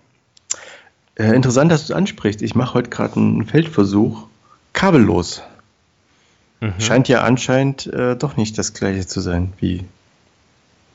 [1.15, 2.41] Äh, interessant, dass du es ansprichst.
[2.41, 4.27] Ich mache heute gerade einen Feldversuch.
[4.73, 5.43] Kabellos.
[6.59, 6.73] Mhm.
[6.79, 9.85] Scheint ja anscheinend äh, doch nicht das gleiche zu sein wie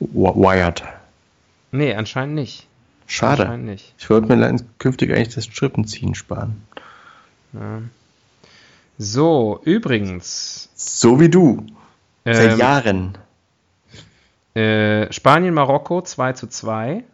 [0.01, 0.83] wi- Wired.
[1.71, 2.67] Nee, anscheinend nicht.
[3.07, 3.43] Schade.
[3.45, 3.95] Anscheinend nicht.
[3.99, 6.63] Ich wollte mir künftig eigentlich das Strippenziehen sparen.
[7.53, 7.81] Ja.
[8.99, 10.69] So, übrigens.
[10.75, 11.65] So wie du.
[12.25, 13.19] Seit Ähm, Jahren.
[14.55, 17.05] äh, Spanien, Marokko 2 zu 2.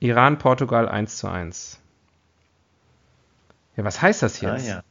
[0.00, 1.78] Iran, Portugal 1 zu 1.
[3.76, 4.64] Ja, was heißt das jetzt?
[4.64, 4.82] Ah, ja.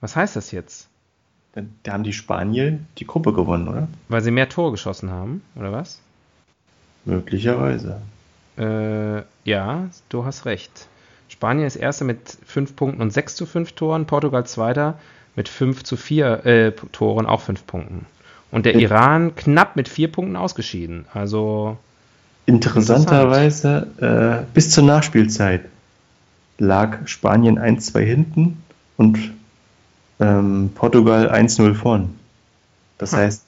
[0.00, 0.88] Was heißt das jetzt?
[1.52, 3.88] Da, da haben die Spanier die Gruppe gewonnen, oder?
[4.08, 6.00] Weil sie mehr Tore geschossen haben, oder was?
[7.04, 8.00] Möglicherweise.
[8.58, 10.88] Äh, ja, du hast recht.
[11.28, 14.98] Spanien ist Erster mit 5 Punkten und 6 zu 5 Toren, Portugal Zweiter
[15.36, 18.06] mit 5 zu 4 äh, Toren, auch 5 Punkten.
[18.50, 18.74] Und der.
[18.74, 21.06] Iran knapp mit 4 Punkten ausgeschieden.
[21.14, 21.78] Also,
[22.46, 25.62] Interessanterweise, äh, bis zur Nachspielzeit
[26.58, 28.62] lag Spanien 1-2 hinten
[28.96, 29.18] und
[30.18, 32.18] ähm, Portugal 1-0 vorn.
[32.98, 33.18] Das Hm.
[33.20, 33.44] heißt,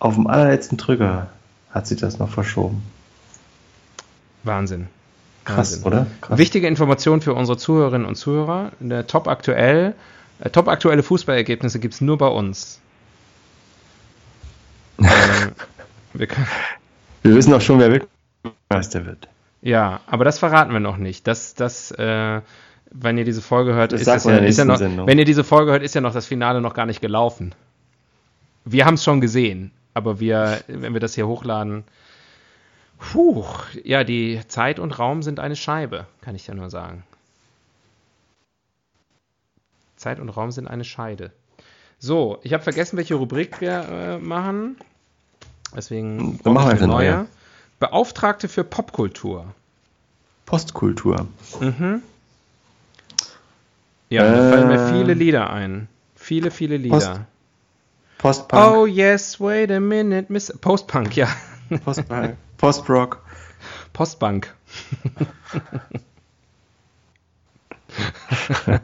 [0.00, 1.28] auf dem allerletzten Drücker
[1.70, 2.82] hat sich das noch verschoben.
[4.42, 4.88] Wahnsinn.
[5.44, 5.86] Krass, Wahnsinn.
[5.86, 6.06] oder?
[6.20, 6.38] Krass.
[6.38, 8.72] Wichtige Information für unsere Zuhörerinnen und Zuhörer.
[8.80, 9.94] Der Top aktuell,
[10.40, 12.80] äh, top aktuelle Fußballergebnisse gibt es nur bei uns.
[14.98, 15.04] äh,
[16.14, 16.28] wir
[17.22, 19.28] Wir wissen auch schon, wer Weltmeister wird.
[19.62, 21.26] Ja, aber das verraten wir noch nicht.
[21.26, 22.40] Das, das, äh,
[22.90, 25.06] wenn ihr diese Folge hört, Das ist das ja, ist ja noch, Sendung.
[25.06, 27.54] wenn ihr diese Folge hört, ist ja noch das Finale noch gar nicht gelaufen.
[28.64, 31.84] Wir haben es schon gesehen, aber wir, wenn wir das hier hochladen,
[32.98, 33.44] puh,
[33.84, 37.04] ja, die Zeit und Raum sind eine Scheibe, kann ich ja nur sagen.
[39.96, 41.32] Zeit und Raum sind eine Scheide.
[41.98, 44.78] So, ich habe vergessen, welche Rubrik wir äh, machen.
[45.76, 47.26] Deswegen Dann machen wir eine neue.
[47.78, 49.46] Beauftragte für Popkultur.
[50.46, 51.26] Postkultur.
[51.60, 52.02] Mhm.
[54.08, 55.88] Ja, da fallen mir Äh, viele Lieder ein.
[56.16, 57.26] Viele, viele Lieder.
[58.20, 58.62] Postpunk.
[58.62, 60.52] Oh yes, wait a minute, Miss.
[60.60, 61.26] Postpunk, ja.
[61.84, 62.36] Postpunk.
[62.58, 63.22] Postrock.
[63.94, 64.54] Postbank.
[68.66, 68.80] ja,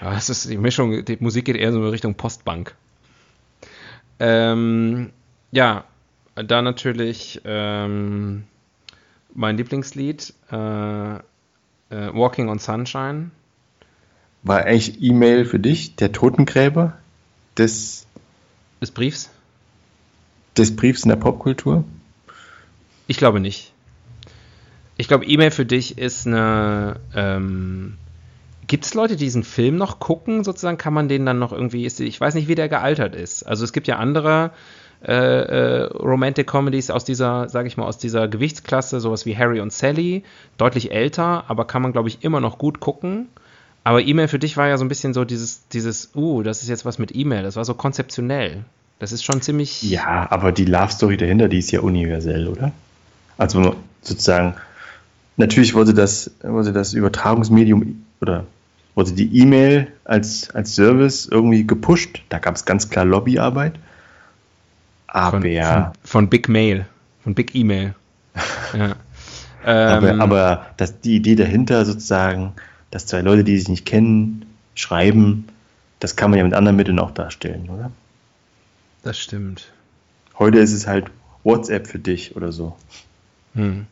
[0.00, 2.74] das ist die Mischung, die Musik geht eher so in Richtung Postbank.
[4.18, 5.12] Ähm,
[5.52, 5.84] ja,
[6.34, 8.44] da natürlich ähm,
[9.32, 11.20] mein Lieblingslied, äh, äh,
[11.90, 13.30] Walking on Sunshine.
[14.42, 16.98] War eigentlich E-Mail für dich der Totengräber
[17.56, 18.05] des,
[18.80, 19.30] Des Briefs?
[20.56, 21.84] des Briefs in der Popkultur?
[23.06, 23.72] Ich glaube nicht.
[24.96, 26.96] Ich glaube, E-Mail für dich ist eine.
[27.14, 27.98] Ähm,
[28.66, 30.42] Gibt es Leute, die diesen Film noch gucken?
[30.42, 31.84] Sozusagen kann man den dann noch irgendwie.
[31.84, 33.44] Ist, ich weiß nicht, wie der gealtert ist.
[33.44, 34.50] Also es gibt ja andere
[35.06, 39.60] äh, äh, Romantic Comedies aus dieser, sage ich mal, aus dieser Gewichtsklasse, sowas wie Harry
[39.60, 40.24] und Sally,
[40.56, 43.28] deutlich älter, aber kann man glaube ich immer noch gut gucken.
[43.86, 46.68] Aber E-Mail für dich war ja so ein bisschen so dieses, dieses, uh, das ist
[46.68, 47.44] jetzt was mit E-Mail.
[47.44, 48.64] Das war so konzeptionell.
[48.98, 49.80] Das ist schon ziemlich.
[49.84, 52.72] Ja, aber die Love Story dahinter, die ist ja universell, oder?
[53.38, 54.54] Also sozusagen,
[55.36, 58.46] natürlich wurde das, wurde das Übertragungsmedium oder
[58.96, 62.24] wurde die E-Mail als, als Service irgendwie gepusht.
[62.28, 63.74] Da gab es ganz klar Lobbyarbeit.
[65.06, 66.86] Aber, Von, von, von Big Mail,
[67.22, 67.94] von Big Email.
[68.76, 68.96] ja.
[69.62, 72.54] aber, Ähm, aber das, die Idee dahinter sozusagen,
[72.90, 75.48] dass zwei Leute, die sich nicht kennen, schreiben,
[76.00, 77.90] das kann man ja mit anderen Mitteln auch darstellen, oder?
[79.06, 79.72] das stimmt.
[80.38, 81.10] Heute ist es halt
[81.44, 82.76] WhatsApp für dich oder so.
[83.54, 83.86] Hm.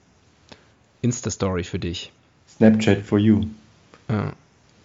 [1.03, 2.13] Insta-Story für dich.
[2.49, 3.47] Snapchat for you.
[4.09, 4.33] Ja.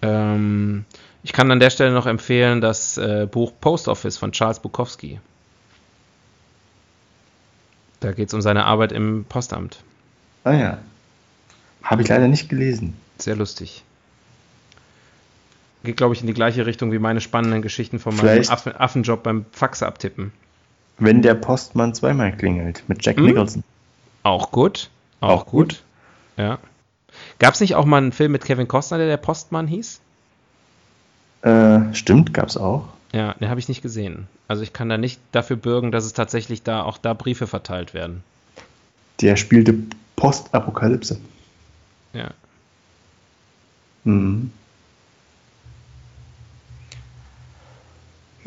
[0.01, 0.85] Ähm,
[1.23, 5.19] ich kann an der Stelle noch empfehlen das äh, Buch Post Office von Charles Bukowski.
[7.99, 9.83] Da geht es um seine Arbeit im Postamt.
[10.43, 10.77] Ah ja.
[11.83, 12.93] Habe ich leider nicht gelesen.
[13.17, 13.83] Sehr lustig.
[15.83, 19.23] Geht, glaube ich, in die gleiche Richtung wie meine spannenden Geschichten von meinem Affen, Affenjob
[19.23, 20.33] beim Faxe abtippen.
[20.97, 23.25] Wenn der Postmann zweimal klingelt mit Jack Hm?
[23.27, 23.63] Nicholson.
[24.23, 24.89] Auch gut.
[25.21, 25.69] Auch, Auch gut.
[25.69, 25.83] gut.
[26.37, 26.59] Ja.
[27.39, 30.01] Gab es nicht auch mal einen Film mit Kevin Costner, der der Postmann hieß?
[31.41, 32.89] Äh, stimmt, gab's auch.
[33.13, 34.27] Ja, den habe ich nicht gesehen.
[34.47, 37.93] Also ich kann da nicht dafür bürgen, dass es tatsächlich da auch da Briefe verteilt
[37.93, 38.23] werden.
[39.21, 39.73] Der spielte
[40.17, 41.19] Postapokalypse.
[42.13, 42.31] Ja.
[44.03, 44.51] Mhm.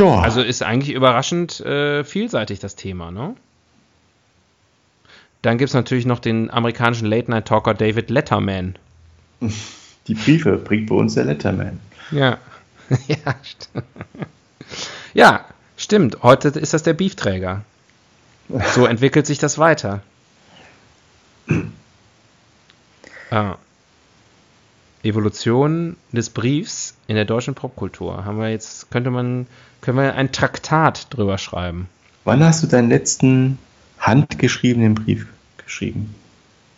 [0.03, 3.37] Ja, Also ist eigentlich überraschend äh, vielseitig das Thema, ne?
[5.43, 8.77] Dann gibt es natürlich noch den amerikanischen Late-Night-Talker David Letterman.
[10.07, 11.81] die Briefe bringt bei uns der Letterman.
[12.11, 12.39] Ja.
[13.09, 13.71] ja, st
[15.15, 15.45] ja,
[15.77, 16.23] stimmt.
[16.23, 17.65] Heute ist das der Beefträger.
[18.75, 20.03] So entwickelt sich das weiter.
[23.31, 23.57] Ah.
[25.03, 28.25] Evolution des Briefs in der deutschen Popkultur.
[28.25, 29.47] Haben wir jetzt, könnte man,
[29.81, 31.89] können wir ein Traktat drüber schreiben.
[32.25, 33.59] Wann hast du deinen letzten
[33.99, 35.27] handgeschriebenen Brief
[35.65, 36.15] geschrieben?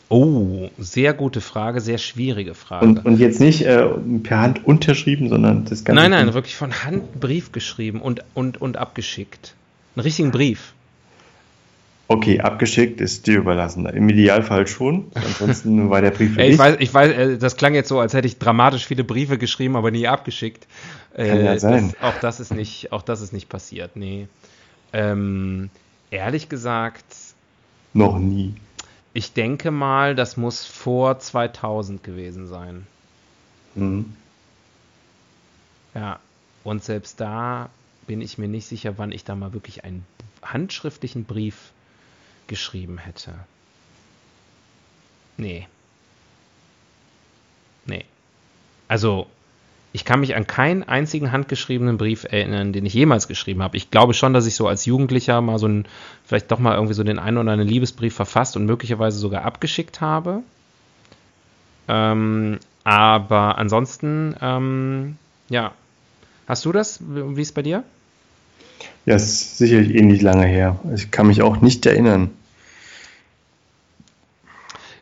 [0.09, 2.87] Oh, sehr gute Frage, sehr schwierige Frage.
[2.87, 3.87] Und, und jetzt nicht äh,
[4.23, 6.01] per Hand unterschrieben, sondern das Ganze.
[6.01, 9.55] nein, nein, wirklich von Hand Brief geschrieben und, und, und abgeschickt.
[9.97, 10.73] Einen richtigen Brief.
[12.07, 13.87] Okay, abgeschickt ist dir überlassen.
[13.87, 15.11] Im Idealfall schon.
[15.15, 17.99] Ansonsten war der Brief für Ey, ich weiß, ich weiß, äh, das klang jetzt so,
[17.99, 20.67] als hätte ich dramatisch viele Briefe geschrieben, aber nie abgeschickt.
[21.17, 21.95] Kann ja sein.
[21.99, 23.97] Das, auch das ist nicht, auch das ist nicht passiert.
[23.97, 24.29] Nee.
[24.93, 25.71] Ähm,
[26.11, 27.05] ehrlich gesagt,
[27.95, 28.55] Noch nie.
[29.15, 32.87] ich denke mal, das muss vor 2000 gewesen sein.
[33.75, 34.15] Mhm.
[35.95, 36.19] Ja.
[36.65, 37.71] Und selbst da
[38.07, 40.05] bin ich mir nicht sicher, wann ich da mal wirklich einen
[40.43, 41.73] handschriftlichen Brief
[42.47, 43.35] geschrieben hätte.
[45.37, 45.67] Nee.
[47.87, 48.05] Nee.
[48.89, 49.27] Also,
[49.93, 53.77] ich kann mich an keinen einzigen handgeschriebenen Brief erinnern, den ich jemals geschrieben habe.
[53.77, 55.87] Ich glaube schon, dass ich so als Jugendlicher mal so einen,
[56.25, 60.01] vielleicht doch mal irgendwie so den einen oder anderen Liebesbrief verfasst und möglicherweise sogar abgeschickt
[60.01, 60.43] habe.
[61.87, 65.17] Ähm, aber ansonsten, ähm,
[65.49, 65.73] ja.
[66.47, 67.01] Hast du das?
[67.01, 67.85] Wie ist bei dir?
[69.07, 70.79] Ja, ist sicherlich ähnlich lange her.
[70.95, 72.31] Ich kann mich auch nicht erinnern.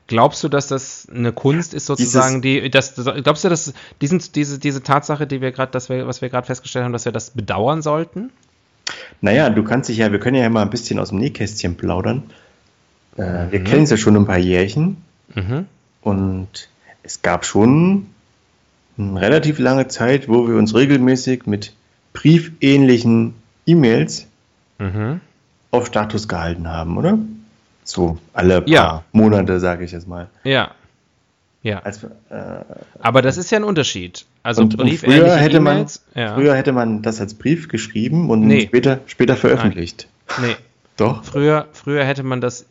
[0.09, 4.59] Glaubst du, dass das eine Kunst ist, sozusagen, die, das, glaubst du, dass diesen, diese,
[4.59, 5.89] diese Tatsache, die wir gerade, was
[6.21, 8.31] wir gerade festgestellt haben, dass wir das bedauern sollten?
[9.21, 12.25] Naja, du kannst dich ja, wir können ja mal ein bisschen aus dem Nähkästchen plaudern.
[13.17, 13.65] Äh, wir Mhm.
[13.65, 14.99] kennen es ja schon ein paar Jährchen
[15.35, 15.67] Mhm.
[16.03, 16.69] und
[17.05, 18.09] es gab schon
[18.99, 21.73] eine relativ lange Zeit, wo wir uns regelmäßig mit
[22.13, 23.35] briefähnlichen
[23.67, 24.27] E-Mails
[24.79, 25.21] Mhm.
[25.71, 27.19] auf Status gehalten haben, oder?
[27.85, 29.05] So alle paar Ja.
[29.13, 30.29] Monate, sage ich jetzt mal.
[30.45, 30.71] Ja.
[31.63, 31.79] Ja.
[31.81, 32.09] Als, äh,
[33.01, 34.25] Aber das ist ja ein Unterschied.
[34.43, 36.35] Also und, und briefähnliche früher, hätte man, ja.
[36.35, 38.63] früher hätte man das als Brief geschrieben und Nee.
[38.67, 40.09] später, später veröffentlicht.
[40.41, 40.57] Nee.
[41.03, 41.25] Doch?
[41.25, 42.67] Früher, früher hätte man das,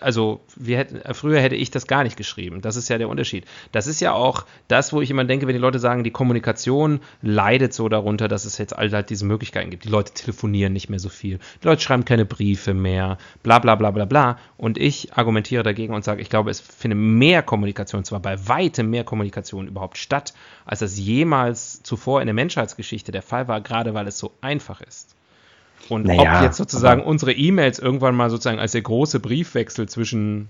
[0.00, 2.60] also wir hätten, äh, früher hätte ich das gar nicht geschrieben.
[2.60, 3.44] Das ist ja der Unterschied.
[3.72, 7.00] Das ist ja auch das, wo ich immer denke, wenn die Leute sagen, die Kommunikation
[7.22, 9.84] leidet so darunter, dass es jetzt all halt diese Möglichkeiten gibt.
[9.84, 11.40] Die Leute telefonieren nicht mehr so viel.
[11.60, 14.38] Die Leute schreiben keine Briefe mehr, bla bla bla bla bla.
[14.56, 18.90] Und ich argumentiere dagegen und sage, ich glaube, es findet mehr Kommunikation, zwar bei weitem
[18.90, 23.92] mehr Kommunikation überhaupt statt, als das jemals zuvor in der Menschheitsgeschichte der Fall war, gerade
[23.92, 25.15] weil es so einfach ist.
[25.88, 30.48] Und Naja, ob jetzt sozusagen unsere E-Mails irgendwann mal sozusagen als der große Briefwechsel zwischen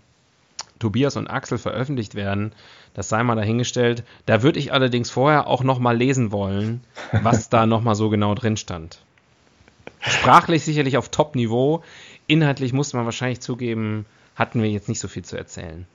[0.79, 2.53] Tobias und Axel veröffentlicht werden,
[2.95, 4.05] das sei mal dahingestellt.
[4.25, 6.83] Da würde ich allerdings vorher auch noch mal lesen wollen,
[7.23, 9.01] was da noch mal so genau drin stand.
[10.01, 11.83] Sprachlich sicherlich auf Top-Niveau,
[12.27, 15.87] inhaltlich muss man wahrscheinlich zugeben, hatten wir jetzt nicht so viel zu erzählen.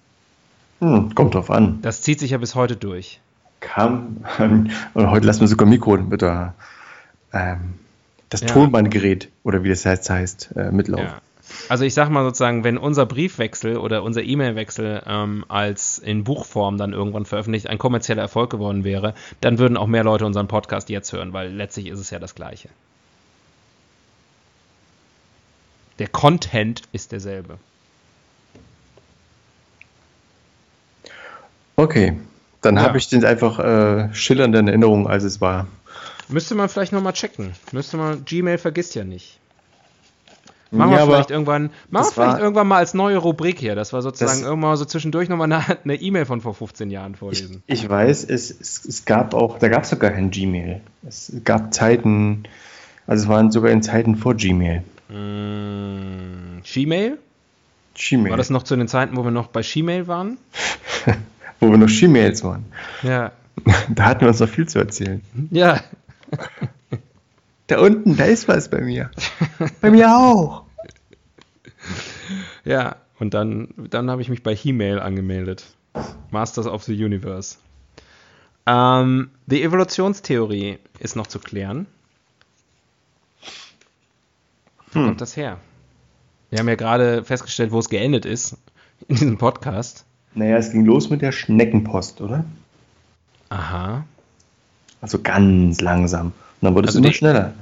[0.79, 1.79] Hm, kommt drauf an.
[1.81, 3.21] Das zieht sich ja bis heute durch.
[3.59, 4.25] Kam,
[4.93, 6.55] und heute lassen wir sogar Mikro mit der,
[7.31, 7.75] ähm,
[8.31, 8.47] das Ja.
[8.47, 11.05] Tonbandgerät, oder wie das heißt, heißt äh, mitlaufen.
[11.05, 11.21] Ja.
[11.67, 16.77] Also ich sag mal sozusagen, wenn unser Briefwechsel oder unser E-Mail-Wechsel ähm, als in Buchform
[16.77, 20.89] dann irgendwann veröffentlicht ein kommerzieller Erfolg geworden wäre, dann würden auch mehr Leute unseren Podcast
[20.89, 22.69] jetzt hören, weil letztlich ist es ja das Gleiche.
[25.99, 27.57] Der Content ist derselbe.
[31.75, 32.17] Okay,
[32.61, 32.83] dann Ja.
[32.83, 35.67] habe ich den einfach äh, schillernd in Erinnerung, als es war.
[36.31, 37.53] Müsste man vielleicht nochmal checken.
[37.71, 39.37] Müsste man, Gmail vergisst ja nicht.
[40.73, 43.91] Machen Ja, wir vielleicht irgendwann, machen wir vielleicht irgendwann mal als neue Rubrik hier, dass
[43.91, 45.51] wir sozusagen Das- irgendwann so zwischendurch nochmal
[45.83, 47.63] eine E-Mail von vor 15 Jahren Ich, vorlesen.
[47.67, 50.79] ich weiß, es, es, es gab auch, da gab es sogar kein Gmail.
[51.05, 52.43] Es gab Zeiten,
[53.05, 54.83] also es waren sogar in Zeiten vor Gmail.
[55.09, 57.17] Mm, Gmail?
[57.93, 60.37] Gmail, War das noch zu den Zeiten, wo wir noch bei Gmail waren?
[61.59, 62.63] wo wir noch Gmails waren.
[63.03, 63.31] Ja.
[63.89, 65.21] Da hatten wir uns noch viel zu erzählen.
[65.51, 65.81] Ja,
[67.67, 69.11] Da unten, da ist was bei mir.
[69.79, 70.63] Bei mir auch.
[72.65, 72.97] ja.
[73.17, 75.63] Und dann, dann habe ich mich bei He-Mail angemeldet.
[76.31, 77.57] Masters of the Universe.
[78.65, 81.85] Ähm, die Evolutionstheorie ist noch zu klären.
[84.91, 85.05] Wo Hm.
[85.05, 85.57] kommt das her?
[86.49, 88.57] Wir haben ja gerade festgestellt, wo es geendet ist
[89.07, 90.03] in diesem Podcast.
[90.33, 92.43] Naja, es ging los mit der Schneckenpost, oder?
[93.49, 94.03] Aha.
[95.01, 96.27] Also ganz langsam.
[96.27, 97.53] Und dann wurde es Also immer die- schneller.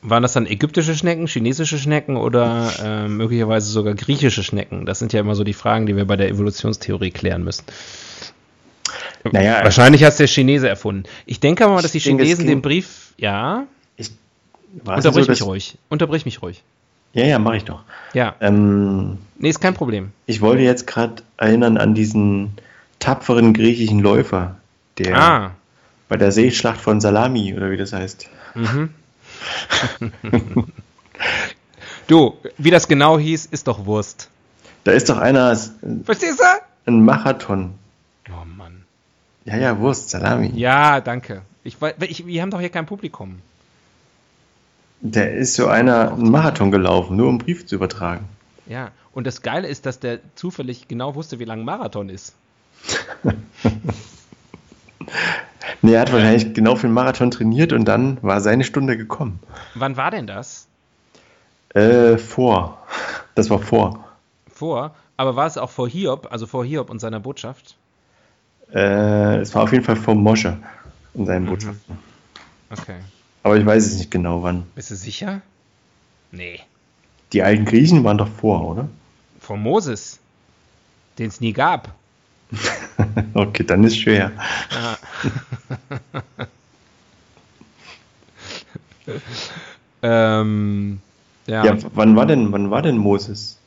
[0.00, 4.86] Waren das dann ägyptische Schnecken, chinesische Schnecken oder äh, möglicherweise sogar griechische Schnecken?
[4.86, 7.64] Das sind ja immer so die Fragen, die wir bei der Evolutionstheorie klären müssen.
[9.32, 11.02] Naja, Wahrscheinlich hat es der Chinese erfunden.
[11.26, 13.12] Ich denke aber mal, dass die es Chinesen den Brief.
[13.18, 13.64] Ja,
[13.96, 15.78] ich, es unterbrich so, mich ruhig.
[15.88, 16.62] Unterbrich mich ruhig.
[17.14, 17.80] Ja, ja, mache ich doch.
[18.14, 20.12] Ja, Ähm, nee, ist kein Problem.
[20.26, 22.52] ich wollte jetzt gerade erinnern an diesen
[23.00, 24.56] tapferen griechischen Läufer,
[24.98, 25.50] der Ah,
[26.08, 28.28] bei der Seeschlacht von Salami, oder wie das heißt.
[28.54, 28.94] mhm.
[32.06, 34.28] du, wie das genau hieß, ist doch Wurst.
[34.84, 35.56] Da ist doch einer,
[36.04, 36.44] Verstehst du?
[36.86, 37.74] ein Marathon.
[38.30, 38.84] Oh Mann.
[39.44, 40.52] Ja, ja, Wurst, Salami.
[40.54, 41.42] Ja, danke.
[41.64, 43.40] Ich, ich, wir haben doch hier kein Publikum.
[45.00, 48.24] Der ist so einer einen Marathon gelaufen, nur um Brief zu übertragen.
[48.66, 52.34] Ja, und das Geile ist, dass der zufällig genau wusste, wie lang ein Marathon ist.
[55.82, 59.40] Nee, er hat wahrscheinlich genau für den Marathon trainiert und dann war seine Stunde gekommen.
[59.74, 60.66] Wann war denn das?
[61.74, 62.82] Äh, vor.
[63.34, 64.04] Das war vor.
[64.52, 67.76] Vor, aber war es auch vor Hiob, also vor Hiob und seiner Botschaft?
[68.72, 70.58] Äh, es war auf jeden Fall vor Mosche
[71.14, 71.98] und seinen Botschaften.
[72.70, 72.96] Okay.
[73.42, 74.64] Aber ich weiß es nicht genau wann.
[74.74, 75.40] Bist du sicher?
[76.32, 76.60] Nee.
[77.32, 78.88] Die alten Griechen waren doch vor, oder?
[79.40, 80.18] Vor Moses,
[81.18, 81.94] den es nie gab.
[83.34, 84.32] okay, dann ist schwer.
[90.02, 91.00] Ähm,
[91.46, 91.64] ja.
[91.64, 93.58] Ja, wann war denn, wann war denn Moses?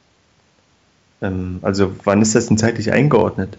[1.22, 3.58] Ähm, also wann ist das denn zeitlich eingeordnet?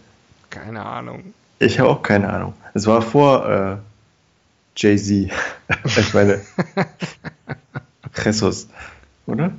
[0.52, 1.32] keine Ahnung.
[1.58, 2.54] Ich habe auch keine Ahnung.
[2.74, 3.76] Es war vor äh,
[4.76, 5.30] Jay-Z.
[5.96, 6.40] ich meine,
[8.22, 8.68] Jesus,
[9.26, 9.52] oder?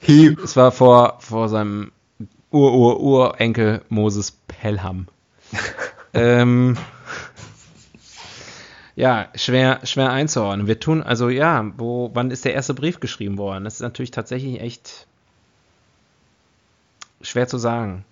[0.00, 1.92] He Es war vor, vor seinem
[2.56, 5.08] Ur-Ur-Urenkel Moses Pelham.
[6.14, 6.78] ähm,
[8.94, 10.66] ja, schwer, schwer einzuordnen.
[10.66, 13.64] Wir tun, also ja, wo, wann ist der erste Brief geschrieben worden?
[13.64, 15.06] Das ist natürlich tatsächlich echt
[17.20, 18.06] schwer zu sagen.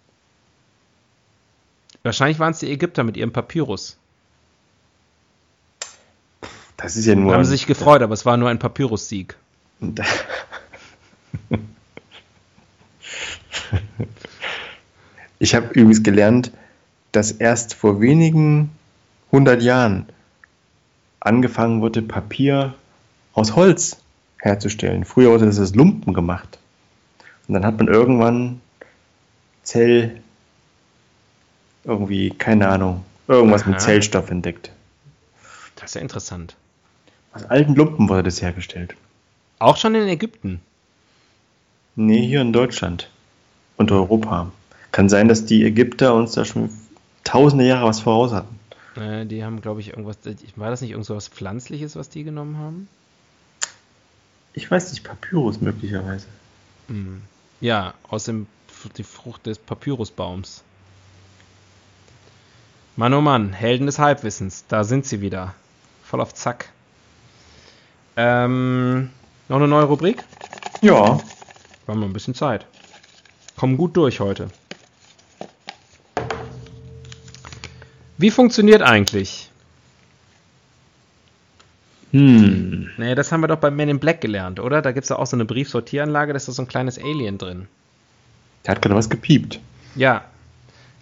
[2.02, 3.96] Wahrscheinlich waren es die Ägypter mit ihrem Papyrus.
[6.76, 7.32] Das ist ja nur.
[7.32, 9.36] haben sie sich gefreut, aber es war nur ein Papyrus-Sieg.
[15.44, 16.52] Ich habe übrigens gelernt,
[17.12, 18.70] dass erst vor wenigen
[19.30, 20.06] hundert Jahren
[21.20, 22.72] angefangen wurde, Papier
[23.34, 23.98] aus Holz
[24.38, 25.04] herzustellen.
[25.04, 26.58] Früher wurde das aus Lumpen gemacht.
[27.46, 28.62] Und dann hat man irgendwann
[29.64, 30.22] Zell,
[31.84, 33.84] irgendwie, keine Ahnung, irgendwas mit Aha.
[33.84, 34.72] Zellstoff entdeckt.
[35.76, 36.56] Das ist ja interessant.
[37.34, 38.96] Aus alten Lumpen wurde das hergestellt.
[39.58, 40.62] Auch schon in Ägypten.
[41.96, 43.10] Nee, hier in Deutschland
[43.76, 44.50] und Europa.
[44.94, 46.70] Kann sein, dass die Ägypter uns da schon
[47.24, 48.60] tausende Jahre was voraus hatten.
[48.94, 50.18] Äh, die haben, glaube ich, irgendwas.
[50.54, 52.86] War das nicht irgend so was Pflanzliches, was die genommen haben?
[54.52, 56.28] Ich weiß nicht, Papyrus möglicherweise.
[56.86, 57.22] Hm.
[57.60, 58.46] Ja, aus dem
[58.96, 60.62] die Frucht des Papyrusbaums.
[62.94, 65.56] Mann oh Mann, Helden des Halbwissens, da sind sie wieder.
[66.04, 66.68] Voll auf Zack.
[68.16, 69.10] Ähm,
[69.48, 70.22] noch eine neue Rubrik?
[70.82, 72.64] Ja, Wir haben noch ein bisschen Zeit.
[73.56, 74.50] Kommen gut durch heute.
[78.18, 79.50] Wie funktioniert eigentlich?
[82.12, 82.90] hm.
[82.96, 84.82] Naja, das haben wir doch bei Men in Black gelernt, oder?
[84.82, 87.38] Da gibt es ja auch so eine Briefsortieranlage, da ist da so ein kleines Alien
[87.38, 87.66] drin.
[88.64, 89.58] Der hat gerade was gepiept.
[89.96, 90.24] Ja.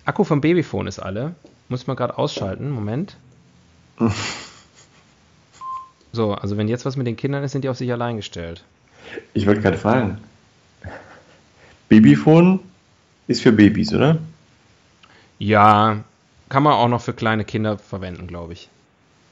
[0.05, 1.35] Akku vom Babyphone ist alle.
[1.69, 2.71] Muss mal gerade ausschalten.
[2.71, 3.17] Moment.
[6.13, 8.63] So, also wenn jetzt was mit den Kindern ist, sind die auf sich allein gestellt.
[9.33, 10.19] Ich wollte gerade fragen.
[11.89, 12.61] Babyphone
[13.29, 14.19] ist für Babys, oder?
[15.39, 16.05] Ja,
[16.53, 18.69] kann man auch noch für kleine Kinder verwenden, glaube ich.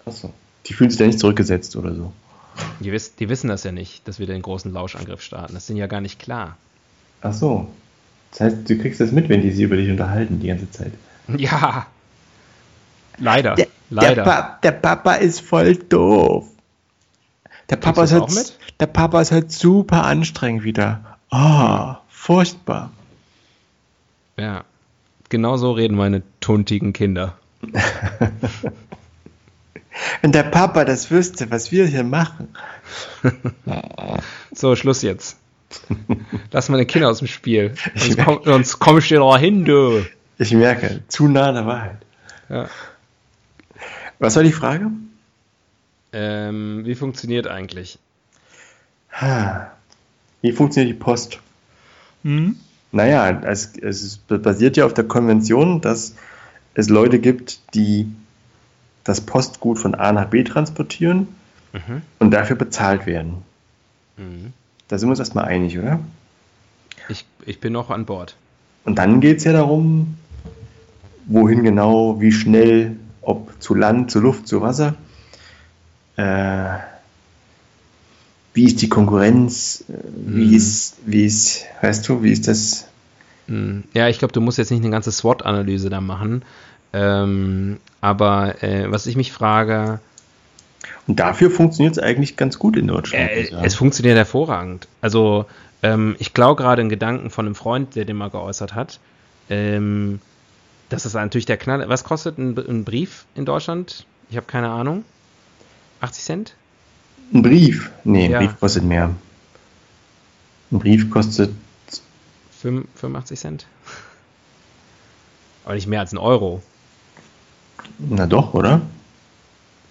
[0.07, 0.33] Achso.
[0.65, 2.15] Die fühlen sich da nicht zurückgesetzt oder so.
[2.81, 5.53] Die, wiss, die wissen das ja nicht, dass wir den großen Lauschangriff starten.
[5.53, 6.57] Das ist ihnen ja gar nicht klar.
[7.21, 7.69] Ach so.
[8.31, 10.93] Das heißt, du kriegst das mit, wenn die sich über dich unterhalten die ganze Zeit.
[11.37, 11.87] Ja.
[13.19, 13.55] Leider.
[13.91, 14.25] Leider.
[14.25, 16.49] Pa der Papa ist voll doof.
[17.69, 18.59] Der Papa, ist halt, auch mit?
[18.81, 21.19] der Papa ist halt super anstrengend wieder.
[21.29, 22.91] Ah, furchtbar.
[24.39, 24.65] Ja.
[25.31, 27.39] Genau so reden meine tuntigen Kinder.
[30.23, 32.49] Wenn der Papa das wüsste, was wir hier machen.
[34.53, 35.39] so, Schluss jetzt.
[36.51, 37.75] Lass mal den Kinder aus dem Spiel.
[37.95, 40.05] Sonst, komm, sonst komm ich dir da hin, du.
[40.39, 41.99] Ich merke, zu nah an der Wahrheit.
[42.49, 42.69] Ja.
[44.19, 44.91] Was war die Frage?
[46.13, 47.99] Ähm, wie funktioniert eigentlich?
[50.41, 51.39] Wie funktioniert die Post?
[52.25, 52.59] Hm?
[52.93, 56.15] Naja, es, es basiert ja auf der Konvention, dass
[56.75, 58.11] es Leute gibt, die
[59.05, 61.29] das Postgut von A nach B transportieren
[61.73, 62.03] Mhm.
[62.19, 63.45] und dafür bezahlt werden.
[64.17, 64.53] Mhm.
[64.89, 66.01] Da sind wir uns erstmal einig, oder?
[67.09, 68.37] Ich, ich bin noch an Bord.
[68.85, 70.17] Und dann geht es ja darum,
[71.27, 74.97] wohin genau, wie schnell, ob zu Land, zu Luft, zu Wasser.
[76.17, 76.79] Äh,
[78.55, 79.85] wie ist die Konkurrenz?
[79.89, 79.93] Äh,
[80.27, 80.55] Wie Mhm.
[80.55, 82.87] ist, wie ist, weißt du, wie ist das?
[83.47, 83.85] Hm.
[83.95, 86.43] Ja, ich glaube, du musst jetzt nicht eine ganze SWOT-Analyse da machen.
[86.93, 90.01] Ähm, aber äh, was ich mich frage,
[91.07, 93.31] Und dafür funktioniert es eigentlich ganz gut in Deutschland.
[93.31, 93.65] äh, sagen.
[93.65, 94.89] es funktioniert hervorragend.
[95.01, 95.47] Also
[95.83, 98.99] ähm, ich glaube gerade einen Gedanken von einem Freund, der den mal geäußert hat.
[99.49, 100.21] Ähm,
[100.89, 101.89] das ist natürlich der Knall.
[101.89, 104.05] Was kostet ein, ein Brief in Deutschland?
[104.31, 105.05] Ich habe keine Ahnung.
[106.01, 106.55] 80 Cent?
[107.33, 107.91] Ein Brief?
[108.05, 108.39] Nee, ein Ja.
[108.39, 109.11] Brief kostet mehr.
[110.73, 111.51] Ein Brief kostet,
[112.61, 113.67] Fünf- 85 Cent?
[115.65, 116.63] Aber nicht mehr als ein Euro.
[117.99, 118.81] na doch, oder?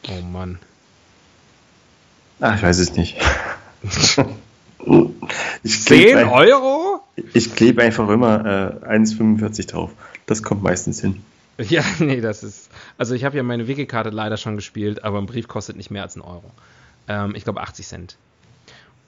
[0.10, 0.60] Oh Mann.
[2.40, 3.18] Ach, ich weiß es nicht.
[5.64, 7.02] ich 10 klebe ein, Euro?
[7.34, 9.92] ich klebe einfach immer äh, 1,45 drauf.
[10.26, 11.22] Das kommt meistens hin.
[11.62, 12.70] Ja, nee, das ist.
[12.98, 16.04] Also ich habe ja meine Wiki-Karte leider schon gespielt, aber ein Brief kostet nicht mehr
[16.04, 16.50] als ein Euro.
[17.10, 18.18] Ähm, ich glaube 80 Cent.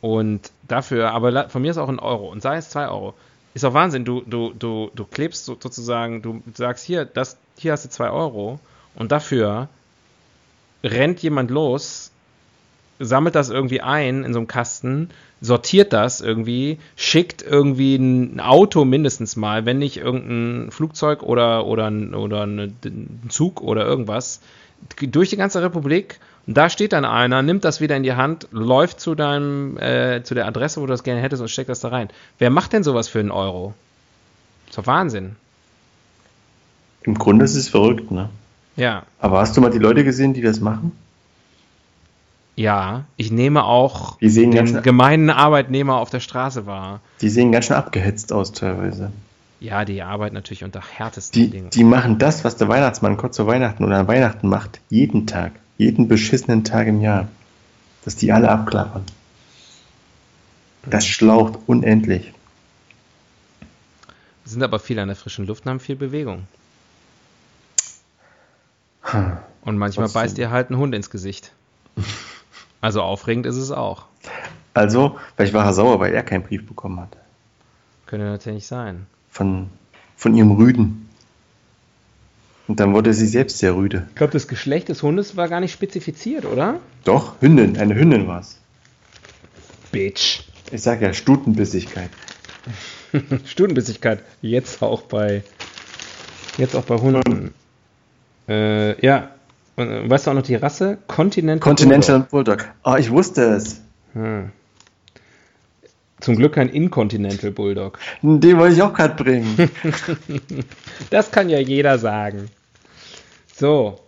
[0.01, 3.13] Und dafür, aber von mir ist auch ein Euro und sei es 2 Euro.
[3.53, 7.71] Ist doch Wahnsinn, du, du, du, du klebst so, sozusagen, du sagst hier, das, hier
[7.71, 8.59] hast du 2 Euro
[8.95, 9.69] und dafür
[10.83, 12.11] rennt jemand los,
[12.99, 15.09] sammelt das irgendwie ein in so einem Kasten,
[15.41, 21.91] sortiert das irgendwie, schickt irgendwie ein Auto mindestens mal, wenn nicht irgendein Flugzeug oder, oder,
[22.15, 24.41] oder ein Zug oder irgendwas,
[24.99, 26.19] durch die ganze Republik.
[26.47, 30.23] Und da steht dann einer, nimmt das wieder in die Hand, läuft zu deinem, äh,
[30.23, 32.09] zu der Adresse, wo du das gerne hättest und steckt das da rein.
[32.39, 33.73] Wer macht denn sowas für einen Euro?
[34.67, 35.35] Ist doch Wahnsinn.
[37.03, 38.29] Im Grunde ist es verrückt, ne?
[38.75, 39.03] Ja.
[39.19, 40.91] Aber hast du mal die Leute gesehen, die das machen?
[42.55, 46.99] Ja, ich nehme auch Die sehen den gemeinen Arbeitnehmer auf der Straße wahr.
[47.21, 49.11] Die sehen ganz schön abgehetzt aus teilweise.
[49.59, 51.69] Ja, die arbeiten natürlich unter härtesten Die, Bedingungen.
[51.71, 55.53] die machen das, was der Weihnachtsmann kurz zu Weihnachten oder an Weihnachten macht, jeden Tag.
[55.81, 57.27] Jeden beschissenen Tag im Jahr.
[58.05, 59.03] Dass die alle abklappern.
[60.85, 62.33] Das schlaucht unendlich.
[64.45, 66.45] sind aber viel an der frischen Luft und haben viel Bewegung.
[69.11, 70.21] Und manchmal Trotzdem.
[70.21, 71.51] beißt dir halt ein Hund ins Gesicht.
[72.83, 74.05] Also aufregend ist es auch.
[74.73, 77.15] Also, vielleicht war er sauer, weil er keinen Brief bekommen hat.
[78.07, 79.05] Könnte natürlich sein.
[79.29, 79.69] Von,
[80.17, 81.07] von ihrem Rüden.
[82.71, 84.07] Und dann wurde sie selbst sehr rüde.
[84.11, 86.79] Ich glaube, das Geschlecht des Hundes war gar nicht spezifiziert, oder?
[87.03, 88.61] Doch, Hündin, eine Hündin war es.
[89.91, 90.43] Bitch.
[90.71, 92.09] Ich sag ja, Stutenbissigkeit.
[93.45, 94.23] Stutenbissigkeit.
[94.41, 95.43] Jetzt auch bei.
[96.57, 97.53] Jetzt auch bei Hunden.
[98.47, 99.31] Äh, ja.
[99.75, 100.97] Und, äh, weißt du auch noch die Rasse?
[101.07, 101.59] Continental.
[101.59, 102.69] Continental Bulldog.
[102.85, 103.81] Oh, ich wusste es.
[104.13, 104.43] Bulldog.
[104.43, 104.51] Hm.
[106.21, 107.99] Zum Glück kein Incontinental Bulldog.
[108.21, 109.57] Den wollte ich auch gerade bringen.
[111.09, 112.49] Das kann ja jeder sagen.
[113.61, 113.99] So,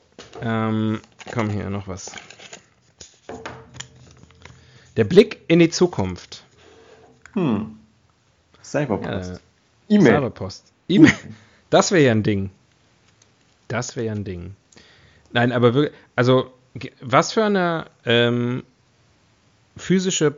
[0.42, 1.00] ähm,
[1.32, 2.12] komm hier noch was.
[4.98, 6.44] Der Blick in die Zukunft.
[7.34, 7.78] Hm.
[8.64, 9.34] Cyberpost.
[9.88, 10.14] Ja, E-Mail.
[10.14, 10.74] Cyberpost.
[10.88, 11.14] E-Mail.
[11.70, 12.50] Das wäre ja ein Ding.
[13.68, 14.56] Das wäre ja ein Ding.
[15.34, 16.52] Nein, aber wirklich, also,
[17.02, 18.64] was für eine ähm,
[19.78, 20.36] physische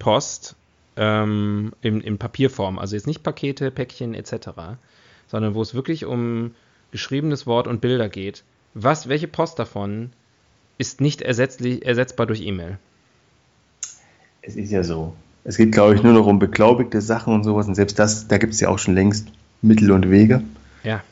[0.00, 0.56] Post
[0.96, 4.48] ähm, in, in Papierform, also jetzt nicht Pakete, Päckchen etc.,
[5.28, 6.56] sondern wo es wirklich um
[6.90, 8.42] geschriebenes Wort und Bilder geht.
[8.78, 10.10] Was, welche Post davon
[10.76, 12.76] ist nicht ersetzlich, ersetzbar durch E-Mail?
[14.42, 15.14] Es ist ja so.
[15.44, 17.66] Es geht, glaube ich, nur noch um beglaubigte Sachen und sowas.
[17.68, 19.28] Und selbst das, da gibt es ja auch schon längst
[19.62, 20.42] Mittel und Wege.
[20.84, 21.02] Ja.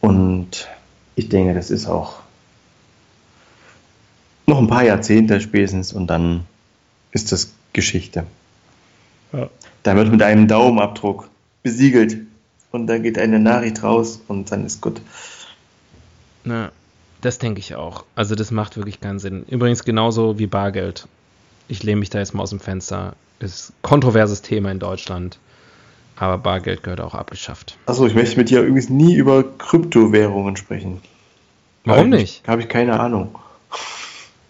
[0.00, 0.68] Und
[1.14, 2.18] ich denke, das ist auch
[4.46, 6.44] noch ein paar Jahrzehnte spätestens und dann
[7.12, 8.24] ist das Geschichte.
[9.32, 9.48] Ja.
[9.82, 11.30] Dann wird mit einem Daumenabdruck
[11.62, 12.18] besiegelt
[12.70, 15.00] und da geht eine Nachricht raus und dann ist gut.
[16.44, 16.70] Na,
[17.20, 18.04] das denke ich auch.
[18.14, 19.44] Also das macht wirklich keinen Sinn.
[19.48, 21.08] Übrigens genauso wie Bargeld.
[21.68, 23.14] Ich lehne mich da jetzt mal aus dem Fenster.
[23.40, 25.38] Ist ein kontroverses Thema in Deutschland.
[26.16, 27.76] Aber Bargeld gehört auch abgeschafft.
[27.86, 31.00] Achso, ich möchte mit dir übrigens nie über Kryptowährungen sprechen.
[31.84, 32.46] Warum nicht?
[32.46, 33.38] Habe ich keine Ahnung.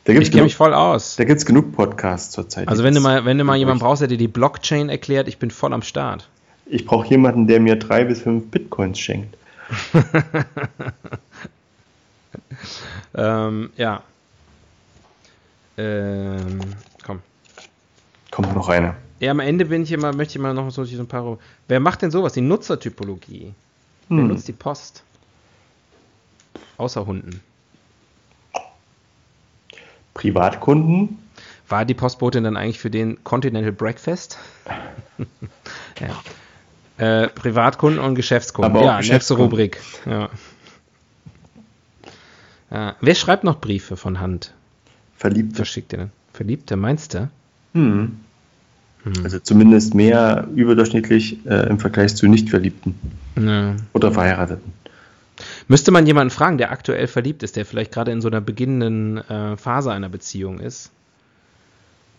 [0.04, 1.16] Da gibt's ich kenne mich voll aus.
[1.16, 2.66] Da gibt es genug Podcasts zurzeit.
[2.68, 5.38] Also wenn du mal, wenn du mal jemanden brauchst, der dir die Blockchain erklärt, ich
[5.38, 6.28] bin voll am Start.
[6.64, 9.36] Ich brauche jemanden, der mir drei bis fünf Bitcoins schenkt.
[13.14, 14.02] ähm, ja.
[15.76, 16.60] Ähm,
[17.04, 17.20] komm.
[18.30, 18.96] Kommt noch einer.
[19.20, 21.38] Ja, am Ende bin ich immer, möchte ich mal noch so ein paar.
[21.66, 22.32] Wer macht denn sowas?
[22.32, 23.52] Die Nutzertypologie.
[24.08, 24.16] Hm.
[24.16, 25.02] Wer nutzt die Post?
[26.76, 27.40] Außer Hunden.
[30.14, 31.18] Privatkunden.
[31.68, 34.38] War die Postbotin dann eigentlich für den Continental Breakfast?
[36.98, 37.22] ja.
[37.24, 38.74] äh, Privatkunden und Geschäftskunden.
[38.74, 39.80] Aber ja, nächste Rubrik.
[40.06, 40.30] Ja.
[42.70, 42.96] Ja.
[43.00, 44.54] Wer schreibt noch Briefe von Hand?
[45.16, 45.56] Verliebte.
[45.56, 46.10] Verschickt ihr denn?
[46.32, 47.28] Verliebte, meinst du?
[47.74, 48.18] Hm.
[49.02, 49.12] hm.
[49.24, 52.94] Also zumindest mehr überdurchschnittlich äh, im Vergleich zu Nicht-Verliebten.
[53.36, 53.76] Ja.
[53.92, 54.72] Oder Verheirateten.
[55.68, 59.18] Müsste man jemanden fragen, der aktuell verliebt ist, der vielleicht gerade in so einer beginnenden
[59.18, 60.90] äh, Phase einer Beziehung ist.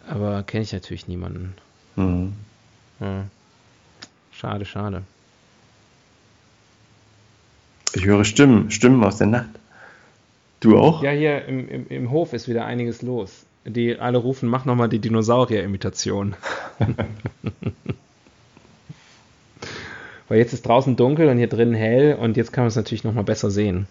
[0.08, 1.54] Aber kenne ich natürlich niemanden.
[1.96, 2.34] Mhm.
[3.00, 3.26] Ja.
[4.32, 5.04] Schade, schade.
[7.94, 9.59] Ich höre Stimmen, Stimmen aus der Nacht.
[10.60, 11.02] Du auch?
[11.04, 13.46] Ja, hier im, im, im Hof ist wieder einiges los.
[13.66, 16.36] Die alle rufen, mach nochmal die Dinosaurier-Imitation.
[20.28, 23.04] Weil jetzt ist draußen dunkel und hier drinnen hell und jetzt kann man es natürlich
[23.04, 23.88] nochmal besser sehen.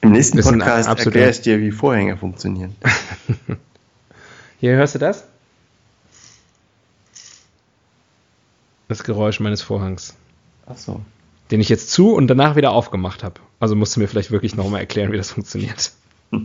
[0.00, 2.74] Im nächsten Podcast erkläre ich dir, wie Vorhänge funktionieren.
[4.60, 5.26] hier hörst du das?
[8.88, 10.14] Das Geräusch meines Vorhangs.
[10.66, 11.00] Ach so.
[11.50, 13.40] Den ich jetzt zu und danach wieder aufgemacht habe.
[13.60, 15.92] Also musst du mir vielleicht wirklich nochmal erklären, wie das funktioniert.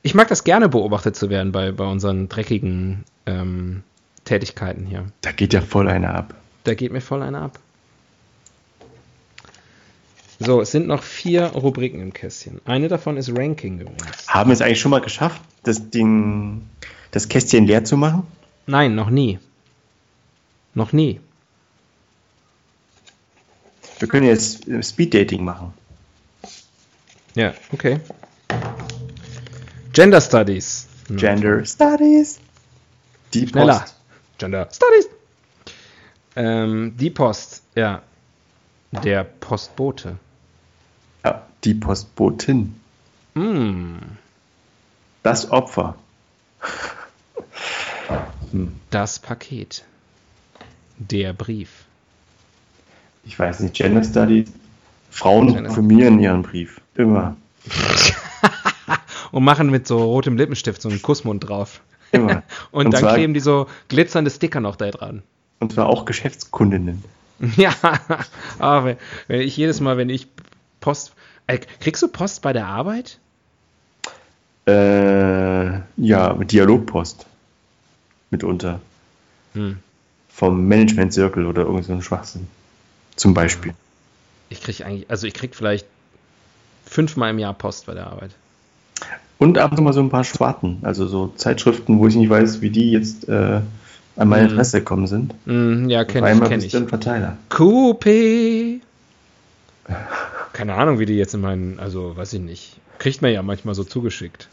[0.00, 3.82] Ich mag das gerne beobachtet zu werden bei, bei unseren dreckigen ähm,
[4.24, 5.06] Tätigkeiten hier.
[5.22, 6.34] Da geht ja voll einer ab.
[6.62, 7.58] Da geht mir voll einer ab.
[10.38, 12.60] So, es sind noch vier Rubriken im Kästchen.
[12.64, 14.28] Eine davon ist Ranking übrigens.
[14.28, 16.62] Haben wir es eigentlich schon mal geschafft, das Ding,
[17.10, 18.24] das Kästchen leer zu machen?
[18.66, 19.40] Nein, noch nie.
[20.74, 21.20] Noch nie.
[23.98, 25.74] Wir können jetzt äh, Speed Dating machen.
[27.38, 28.00] Ja, okay.
[29.92, 30.88] Gender Studies.
[31.06, 31.16] Hm.
[31.18, 32.40] Gender Studies.
[33.32, 33.78] Die Schneller.
[33.78, 33.94] Post.
[34.38, 35.08] Gender Studies.
[36.34, 38.02] Ähm, die Post, ja.
[38.90, 40.16] Der Postbote.
[41.24, 42.74] Ja, die Postbotin.
[43.34, 43.98] Mm.
[45.22, 45.94] Das Opfer.
[48.50, 48.80] hm.
[48.90, 49.84] Das Paket.
[50.96, 51.84] Der Brief.
[53.24, 54.50] Ich weiß nicht, Gender Studies.
[55.10, 55.70] Frauen Gender.
[55.70, 56.80] formieren ihren Brief.
[56.94, 57.36] Immer.
[59.30, 61.80] Und machen mit so rotem Lippenstift so einen Kussmund drauf.
[62.12, 62.42] Immer.
[62.70, 65.22] Und, Und dann kleben die so glitzernde Sticker noch da dran.
[65.60, 67.04] Und zwar auch Geschäftskundinnen.
[67.56, 67.72] Ja,
[68.58, 68.96] aber
[69.28, 70.26] wenn ich jedes Mal, wenn ich
[70.80, 71.12] Post.
[71.46, 73.18] Äh, kriegst du Post bei der Arbeit?
[74.66, 77.26] Äh, ja, mit Dialogpost.
[78.30, 78.80] Mitunter.
[79.54, 79.78] Hm.
[80.28, 82.48] Vom Management Circle oder irgend so ein Schwachsinn.
[83.16, 83.72] Zum Beispiel.
[84.50, 85.86] Ich krieg eigentlich, also ich krieg vielleicht
[86.84, 88.30] fünfmal im Jahr Post bei der Arbeit.
[89.38, 92.30] Und ab und zu mal so ein paar Schwarten, also so Zeitschriften, wo ich nicht
[92.30, 93.60] weiß, wie die jetzt äh,
[94.16, 94.52] an meine mm.
[94.52, 95.34] Adresse gekommen sind.
[95.46, 96.40] Mm, ja, kenne ich.
[96.48, 96.76] Kenn ich.
[96.76, 97.38] Ein Verteiler.
[97.48, 98.80] Coupé.
[100.52, 102.80] Keine Ahnung, wie die jetzt in meinen, also weiß ich nicht.
[102.98, 104.48] Kriegt man ja manchmal so zugeschickt.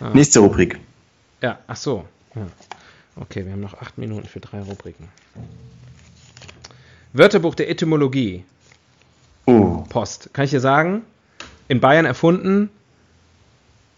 [0.00, 0.10] Ah.
[0.12, 0.78] Nächste Rubrik.
[1.42, 2.04] Ja, ach so.
[2.34, 2.46] Ja.
[3.16, 5.08] Okay, wir haben noch acht Minuten für drei Rubriken.
[7.12, 8.44] Wörterbuch der Etymologie.
[9.46, 9.84] Oh.
[9.88, 10.30] Post.
[10.32, 11.02] Kann ich dir sagen?
[11.68, 12.70] In Bayern erfunden,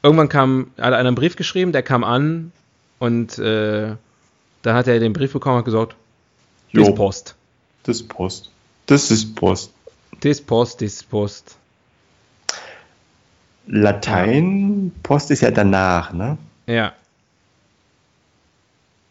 [0.03, 2.53] irgendwann kam, hat einer einen Brief geschrieben, der kam an
[2.99, 3.95] und äh,
[4.63, 5.97] dann hat er den Brief bekommen und gesagt,
[6.73, 7.35] das ist Post.
[7.83, 8.51] Das ist Post.
[8.87, 9.73] Das ist Post.
[10.21, 11.57] Das Post, das Post.
[13.67, 16.39] Latein, Post ist ja danach, ne?
[16.67, 16.93] Ja.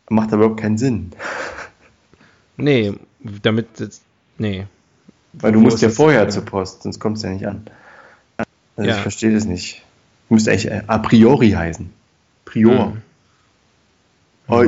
[0.09, 1.11] Macht aber überhaupt keinen Sinn.
[2.57, 2.93] Nee,
[3.23, 3.67] damit,
[4.37, 4.65] nee.
[5.33, 7.65] Weil du Wo musst ja vorher zur Post, sonst kommst du ja nicht an.
[8.75, 8.95] Also ja.
[8.95, 9.83] ich verstehe das nicht.
[10.29, 11.91] Müsste eigentlich äh, a priori heißen.
[12.45, 12.87] Prior.
[12.87, 13.01] Mhm.
[14.47, 14.65] Oh,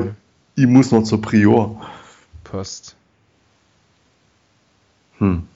[0.56, 1.89] ich muss noch zur Prior.
[2.43, 2.95] Post.
[5.18, 5.47] Hm.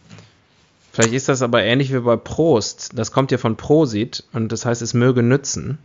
[0.92, 2.92] Vielleicht ist das aber ähnlich wie bei Prost.
[2.96, 5.78] Das kommt ja von Prosit und das heißt, es möge nützen.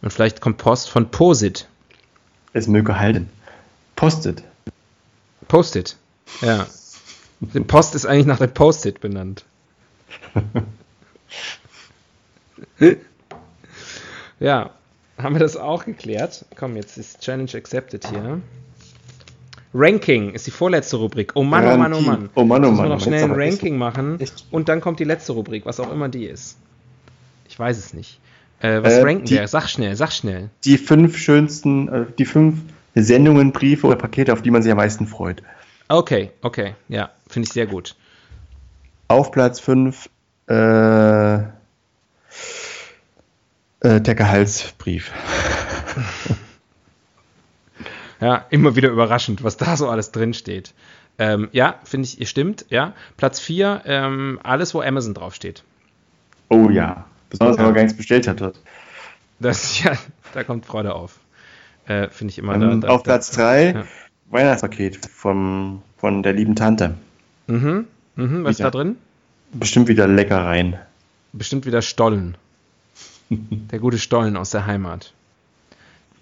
[0.00, 1.68] Und vielleicht kommt Post von Posit.
[2.52, 3.28] Es möge halten.
[3.96, 4.42] Postet.
[5.46, 5.96] Postit.
[6.40, 6.66] Ja.
[7.40, 9.44] Die Post ist eigentlich nach der Post-it benannt.
[14.38, 14.70] Ja,
[15.18, 16.44] haben wir das auch geklärt?
[16.56, 18.40] Komm, jetzt ist Challenge accepted hier.
[19.74, 21.32] Ranking ist die vorletzte Rubrik.
[21.34, 22.30] Oh Mann, oh Mann, oh Mann.
[22.34, 22.86] Oh Mann, oh Müssen Mann.
[22.86, 24.18] wir noch schnell ein Ranking machen
[24.50, 26.56] und dann kommt die letzte Rubrik, was auch immer die ist.
[27.48, 28.18] Ich weiß es nicht.
[28.60, 29.46] Äh, was Äh, ranken die- wir?
[29.46, 30.50] Sag schnell, sag schnell.
[30.64, 32.58] Die fünf schönsten, äh, die fünf
[32.94, 35.42] Sendungen, Briefe oder Pakete, auf die man sich am meisten freut.
[35.90, 37.96] Okay, okay, ja, finde ich sehr gut.
[39.08, 40.08] Auf Platz 5
[40.48, 41.42] äh, äh,
[43.80, 45.12] der Gehaltsbrief.
[48.22, 50.74] Ja, immer wieder überraschend, was da so alles drin steht.
[51.18, 52.92] Ähm, ja, finde ich, stimmt, ja.
[53.16, 55.64] Platz 4, ähm, alles, wo Amazon draufsteht.
[56.50, 57.06] Oh ja.
[57.30, 58.42] Besonders, wenn man gar nichts bestellt hat.
[58.42, 58.60] dort.
[59.38, 59.96] Das, ja,
[60.34, 61.18] da kommt Freude auf.
[61.86, 63.84] Äh, finde ich immer da, da, auf Platz 3 ja.
[64.30, 66.94] Weihnachtspaket vom, von der lieben Tante.
[67.46, 68.96] Mhm, mhm, was ist da drin?
[69.52, 70.76] Bestimmt wieder Leckereien.
[71.32, 72.36] Bestimmt wieder Stollen.
[73.28, 75.12] Der gute Stollen aus der Heimat.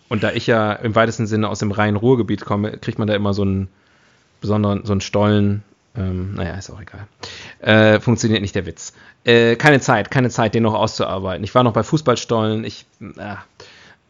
[0.08, 3.34] Und da ich ja im weitesten Sinne aus dem Rhein-Ruhr-Gebiet komme, kriegt man da immer
[3.34, 3.68] so einen
[4.40, 5.62] besonderen, so einen Stollen.
[5.94, 7.06] Ähm, naja, ist auch egal.
[7.60, 8.94] Äh, funktioniert nicht der Witz.
[9.24, 11.44] Äh, keine Zeit, keine Zeit, den noch auszuarbeiten.
[11.44, 12.64] Ich war noch bei Fußballstollen.
[12.64, 12.86] Ich,
[13.18, 13.38] ah.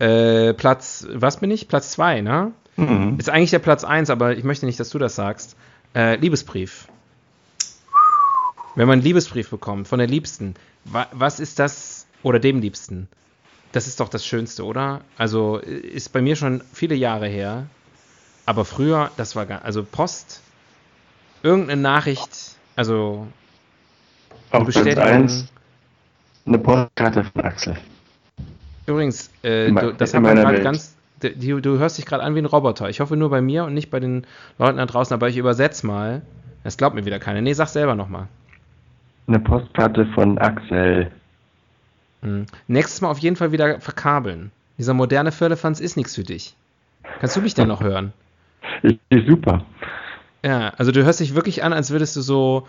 [0.05, 1.67] äh, Platz, was bin ich?
[1.67, 2.53] Platz 2, ne?
[2.79, 3.17] Mhm.
[3.19, 5.57] Ist eigentlich der Platz 1, aber ich möchte nicht, dass du das sagst.
[5.95, 6.89] Äh, Liebesbrief.
[8.75, 10.55] Wenn man einen Liebesbrief bekommt von der Liebsten,
[10.85, 13.09] wa was ist das oder dem Liebsten?
[13.73, 15.01] Das ist doch das Schönste, oder?
[15.17, 17.67] Also ist bei mir schon viele Jahre her,
[18.47, 20.41] aber früher, das war gar, also Post,
[21.43, 22.31] irgendeine Nachricht,
[22.77, 23.27] also
[24.51, 25.03] eine Auf Bestätigung.
[25.03, 25.49] 1
[26.49, 27.77] eine Postkarte von Axel.
[28.87, 30.95] Übrigens, äh, du, das in haben wir gerade ganz.
[31.21, 32.89] Du, du hörst dich gerade an wie ein Roboter.
[32.89, 34.27] Ich hoffe nur bei mir und nicht bei den
[34.59, 36.23] Leuten da draußen, aber ich übersetze mal.
[36.65, 37.41] Das glaubt mir wieder keiner.
[37.41, 38.29] Nee, sag selber nochmal.
[39.27, 41.11] Eine Postkarte von Axel.
[42.23, 42.47] Hm.
[42.67, 44.51] Nächstes Mal auf jeden Fall wieder verkabeln.
[44.79, 46.55] Dieser moderne Firlefanz ist nichts für dich.
[47.21, 48.13] Kannst du mich denn noch hören?
[48.83, 49.65] Ist, ist super.
[50.45, 52.67] Ja, also du hörst dich wirklich an, als würdest du so.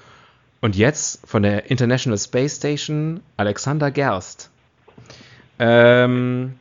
[0.62, 4.50] Und jetzt von der International Space Station Alexander Gerst.
[5.60, 6.54] Ähm,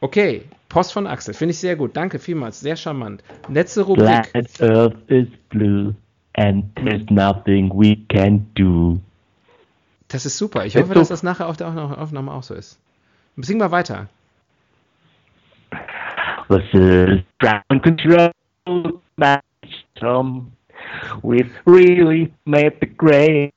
[0.00, 1.96] okay, Post von Axel, finde ich sehr gut.
[1.96, 3.22] Danke vielmals, sehr charmant.
[3.48, 4.32] Letzte Rubrik.
[4.32, 5.94] Planet Earth is blue
[6.34, 8.98] and there's nothing we can do.
[10.08, 10.64] Das ist super.
[10.66, 12.78] Ich hoffe, dass das nachher auf der Aufnahme auch so ist.
[13.38, 14.08] Sing mal weiter.
[16.48, 18.30] This is ground control
[19.96, 20.52] system.
[21.22, 23.52] We've really made the grade.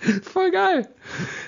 [0.22, 0.88] Voll geil.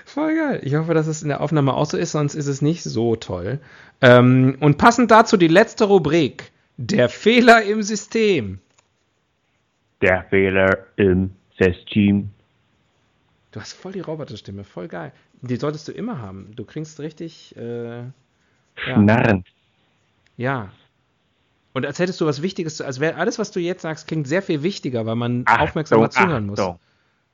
[0.05, 0.61] Voll geil.
[0.65, 3.15] Ich hoffe, dass es in der Aufnahme auch so ist, sonst ist es nicht so
[3.17, 3.61] toll.
[4.01, 6.51] Ähm, und passend dazu die letzte Rubrik.
[6.77, 8.59] Der Fehler im System.
[10.03, 12.31] Der Fehler im System.
[13.53, 15.13] Du hast voll die Roboterstimme, voll geil.
[15.43, 16.53] Die solltest du immer haben.
[16.57, 18.97] Du klingst richtig, äh, ja.
[18.97, 19.45] Narren.
[20.37, 20.73] ja.
[21.73, 24.27] Und als hättest du was Wichtiges, zu- als wäre alles, was du jetzt sagst, klingt
[24.27, 26.59] sehr viel wichtiger, weil man aufmerksamer zuhören muss.
[26.59, 26.81] Achtung.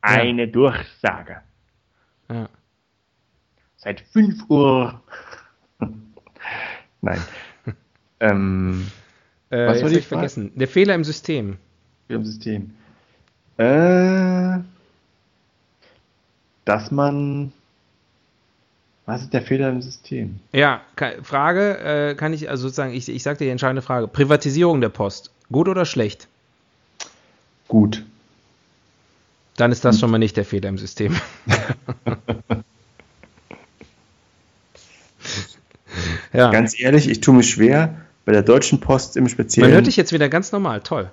[0.01, 1.41] Eine Durchsage.
[2.31, 2.49] Ja.
[3.77, 5.01] Seit 5 Uhr.
[7.01, 7.21] Nein.
[8.21, 8.91] ähm,
[9.51, 10.21] Äh, Was die ich Frage?
[10.21, 10.53] vergessen.
[10.57, 11.57] Der Fehler im System.
[12.09, 12.75] im System.
[13.59, 14.59] Äh,
[16.65, 17.53] dass man.
[19.07, 20.41] Was ist der Fehler im System?
[20.53, 20.81] Ja,
[21.23, 24.09] Frage, äh, kann ich, also sozusagen, ich, ich sag dir die entscheidende Frage.
[24.09, 26.27] Privatisierung der Post, gut oder schlecht?
[27.69, 28.05] Gut.
[29.57, 31.17] Dann ist das schon mal nicht der Fehler im System.
[36.33, 37.95] ja, Ganz ehrlich, ich tue mich schwer,
[38.25, 39.73] bei der Deutschen Post im man Speziellen.
[39.73, 41.11] hört dich jetzt wieder ganz normal, toll.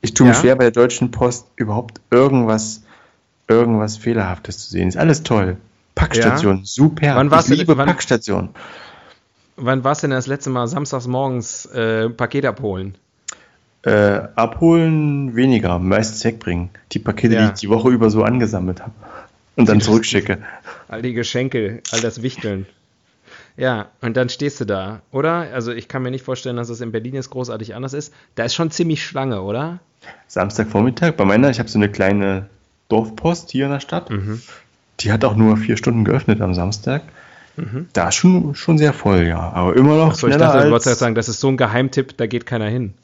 [0.00, 0.40] Ich tue mich Ja?
[0.42, 2.82] schwer, bei der Deutschen Post überhaupt irgendwas,
[3.48, 4.88] irgendwas Fehlerhaftes zu sehen.
[4.88, 5.56] Ist alles toll.
[5.94, 7.16] Packstation, super.
[7.16, 8.50] Wann warst ich du- liebe wann- Packstation.
[9.56, 12.96] Wann warst du denn das letzte Mal samstags morgens äh, Paket abholen?
[13.82, 16.70] Äh, abholen weniger, meistens wegbringen.
[16.92, 17.46] Die Pakete, Ja.
[17.46, 18.92] die ich die Woche über so angesammelt habe.
[19.56, 20.38] Und dann zurückschicke.
[20.88, 22.66] All die Geschenke, all das Wichteln.
[23.56, 25.48] Ja, und dann stehst du da, oder?
[25.52, 28.12] Also ich kann mir nicht vorstellen, dass es in Berlin jetzt großartig anders ist.
[28.36, 29.80] Da ist schon ziemlich Schlange, oder?
[30.28, 32.46] Samstagvormittag bei meiner, ich habe so eine kleine
[32.88, 34.10] Dorfpost hier in der Stadt.
[34.10, 34.40] Mhm.
[35.00, 37.02] Die hat auch nur vier Stunden geöffnet am Samstag.
[37.92, 39.40] Da ist schon, schon sehr voll, ja.
[39.40, 40.84] Aber immer noch Achso, ich dachte, als...
[40.84, 42.94] jetzt sagen, das ist so ein Geheimtipp, da geht keiner hin.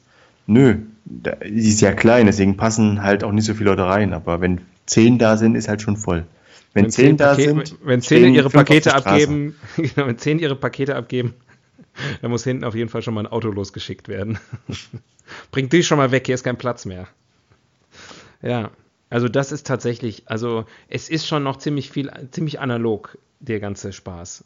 [0.47, 0.75] Nö,
[1.05, 4.13] die ist ja klein, deswegen passen halt auch nicht so viele Leute rein.
[4.13, 6.25] Aber wenn zehn da sind, ist halt schon voll.
[6.73, 10.95] Wenn, zehn da Paket- sind, wenn zehn ihre Pakete abgeben, genau, wenn zehn ihre Pakete
[10.95, 11.33] abgeben,
[12.21, 14.39] dann muss hinten auf jeden Fall schon mal ein Auto losgeschickt werden.
[15.51, 17.07] Bringt die schon mal weg, hier ist kein Platz mehr.
[18.41, 18.71] Ja,
[19.09, 23.93] also das ist tatsächlich, also es ist schon noch ziemlich viel, ziemlich analog, der ganze
[23.93, 24.43] Spaß.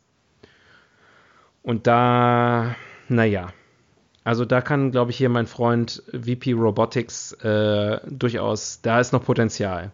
[1.63, 2.75] Und da,
[3.07, 3.51] naja,
[4.29, 9.23] also da kann, glaube ich, hier mein Freund VP Robotics äh, durchaus, da ist noch
[9.23, 9.89] Potenzial.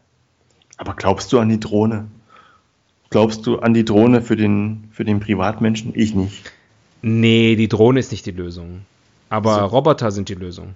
[0.75, 2.07] Aber glaubst du an die Drohne?
[3.11, 5.93] Glaubst du an die Drohne für den, für den Privatmenschen?
[5.95, 6.51] Ich nicht.
[7.01, 8.81] Nee, die Drohne ist nicht die Lösung.
[9.29, 9.65] Aber so.
[9.67, 10.75] Roboter sind die Lösung.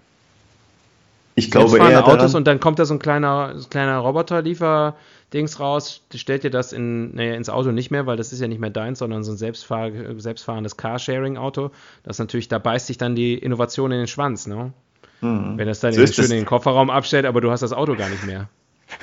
[1.39, 6.01] Ich glaube eher Autos daran, und dann kommt da so ein kleiner, kleiner Roboter-Liefer-Dings raus,
[6.13, 8.69] stellt dir das in, naja, ins Auto nicht mehr, weil das ist ja nicht mehr
[8.69, 11.71] deins, sondern so ein selbstfahr selbstfahrendes Carsharing-Auto.
[12.03, 14.73] Das natürlich, da beißt sich dann die Innovation in den Schwanz, ne?
[15.21, 15.57] Mhm.
[15.57, 17.95] Wenn das dann so in, schön in den Kofferraum abstellt, aber du hast das Auto
[17.95, 18.49] gar nicht mehr.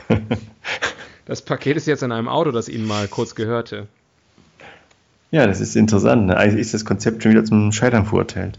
[1.26, 3.86] das Paket ist jetzt in einem Auto, das Ihnen mal kurz gehörte.
[5.30, 6.26] Ja, das ist interessant.
[6.26, 6.36] Ne?
[6.36, 8.58] Eigentlich ist das Konzept schon wieder zum Scheitern verurteilt.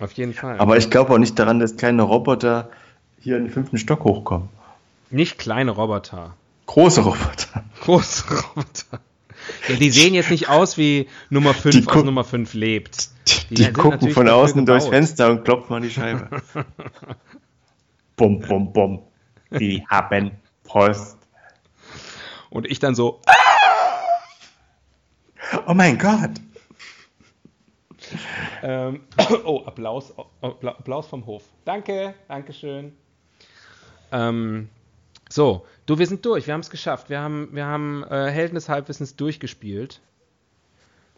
[0.00, 0.58] Auf jeden Fall.
[0.58, 2.70] Aber ich glaube auch nicht daran, dass kleine Roboter
[3.20, 4.48] hier in den fünften Stock hochkommen.
[5.10, 6.34] Nicht kleine Roboter.
[6.66, 7.64] Große Roboter.
[7.80, 9.00] Große Roboter.
[9.68, 13.10] Ja, die sehen jetzt nicht aus wie Nummer 5 aus Nummer 5 lebt.
[13.50, 16.42] Die, die gucken von außen durchs Fenster und klopfen an die Scheibe.
[18.16, 19.02] bum, bum, bum.
[19.50, 20.32] Die haben
[20.64, 21.18] Post.
[22.50, 23.20] Und ich dann so.
[25.66, 26.30] Oh mein Gott.
[28.62, 29.00] Ähm,
[29.44, 31.42] oh, Applaus, Applaus vom Hof.
[31.64, 32.96] Danke, Dankeschön.
[34.12, 34.68] Ähm,
[35.28, 37.10] so, du, wir sind durch, wir haben es geschafft.
[37.10, 40.00] Wir haben, wir haben äh, Helden des Halbwissens durchgespielt.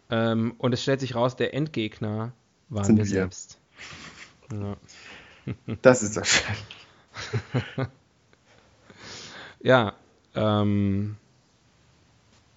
[0.09, 2.33] Ähm, und es stellt sich raus, der Endgegner
[2.69, 3.59] waren sind wir, wir selbst.
[4.51, 4.77] Ja.
[5.81, 6.55] Das ist das schön.
[9.61, 9.93] ja,
[10.35, 11.17] ähm,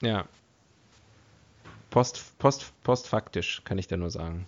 [0.02, 0.24] ja.
[1.90, 4.46] Post, post, postfaktisch, kann ich da nur sagen.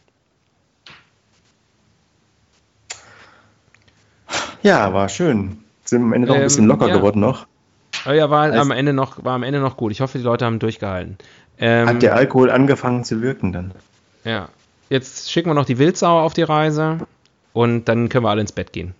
[4.62, 5.64] Ja, war schön.
[5.88, 6.96] Sind am Ende noch ähm, ein bisschen locker ja.
[6.96, 7.46] geworden noch.
[8.06, 9.90] Oh ja, war also, am Ende noch, war am Ende noch gut.
[9.90, 11.16] Ich hoffe, die Leute haben durchgehalten.
[11.58, 13.72] Ähm, hat der Alkohol angefangen zu wirken dann?
[14.22, 14.50] Ja.
[14.90, 16.98] Jetzt schicken wir noch die Wildsau auf die Reise
[17.54, 18.94] und dann können wir alle ins Bett gehen.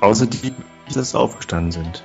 [0.00, 0.54] Außer die, die
[0.88, 2.02] jetzt aufgestanden sind.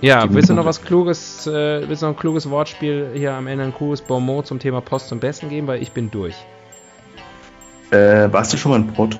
[0.00, 3.48] Ja, willst du noch was kluges, äh, willst du noch ein kluges Wortspiel hier am
[3.48, 6.36] Ende, ein kluges Bonmot zum Thema Post zum Besten geben, weil ich bin durch.
[7.90, 9.18] Äh, warst du schon mal in Porto?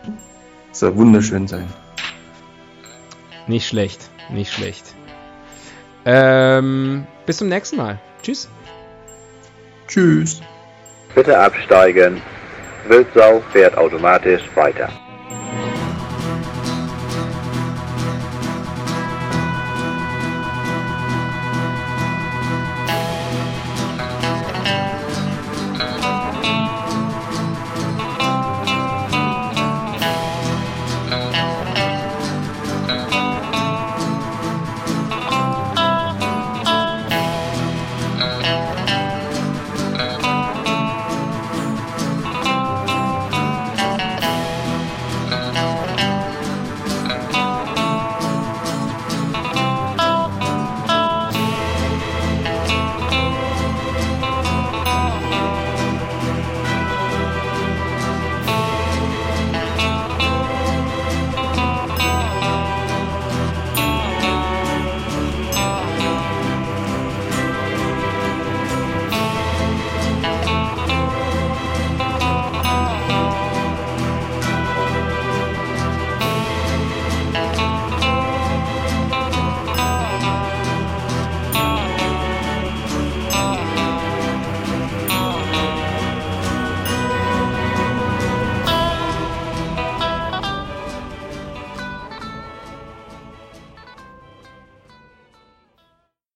[0.70, 1.66] Soll wunderschön sein.
[3.46, 4.94] Nicht schlecht, nicht schlecht.
[6.04, 7.98] Ähm, bis zum nächsten Mal.
[8.22, 8.48] Tschüss.
[9.88, 10.40] Tschüss.
[11.14, 12.20] Bitte absteigen.
[12.88, 14.88] Wildsau fährt automatisch weiter.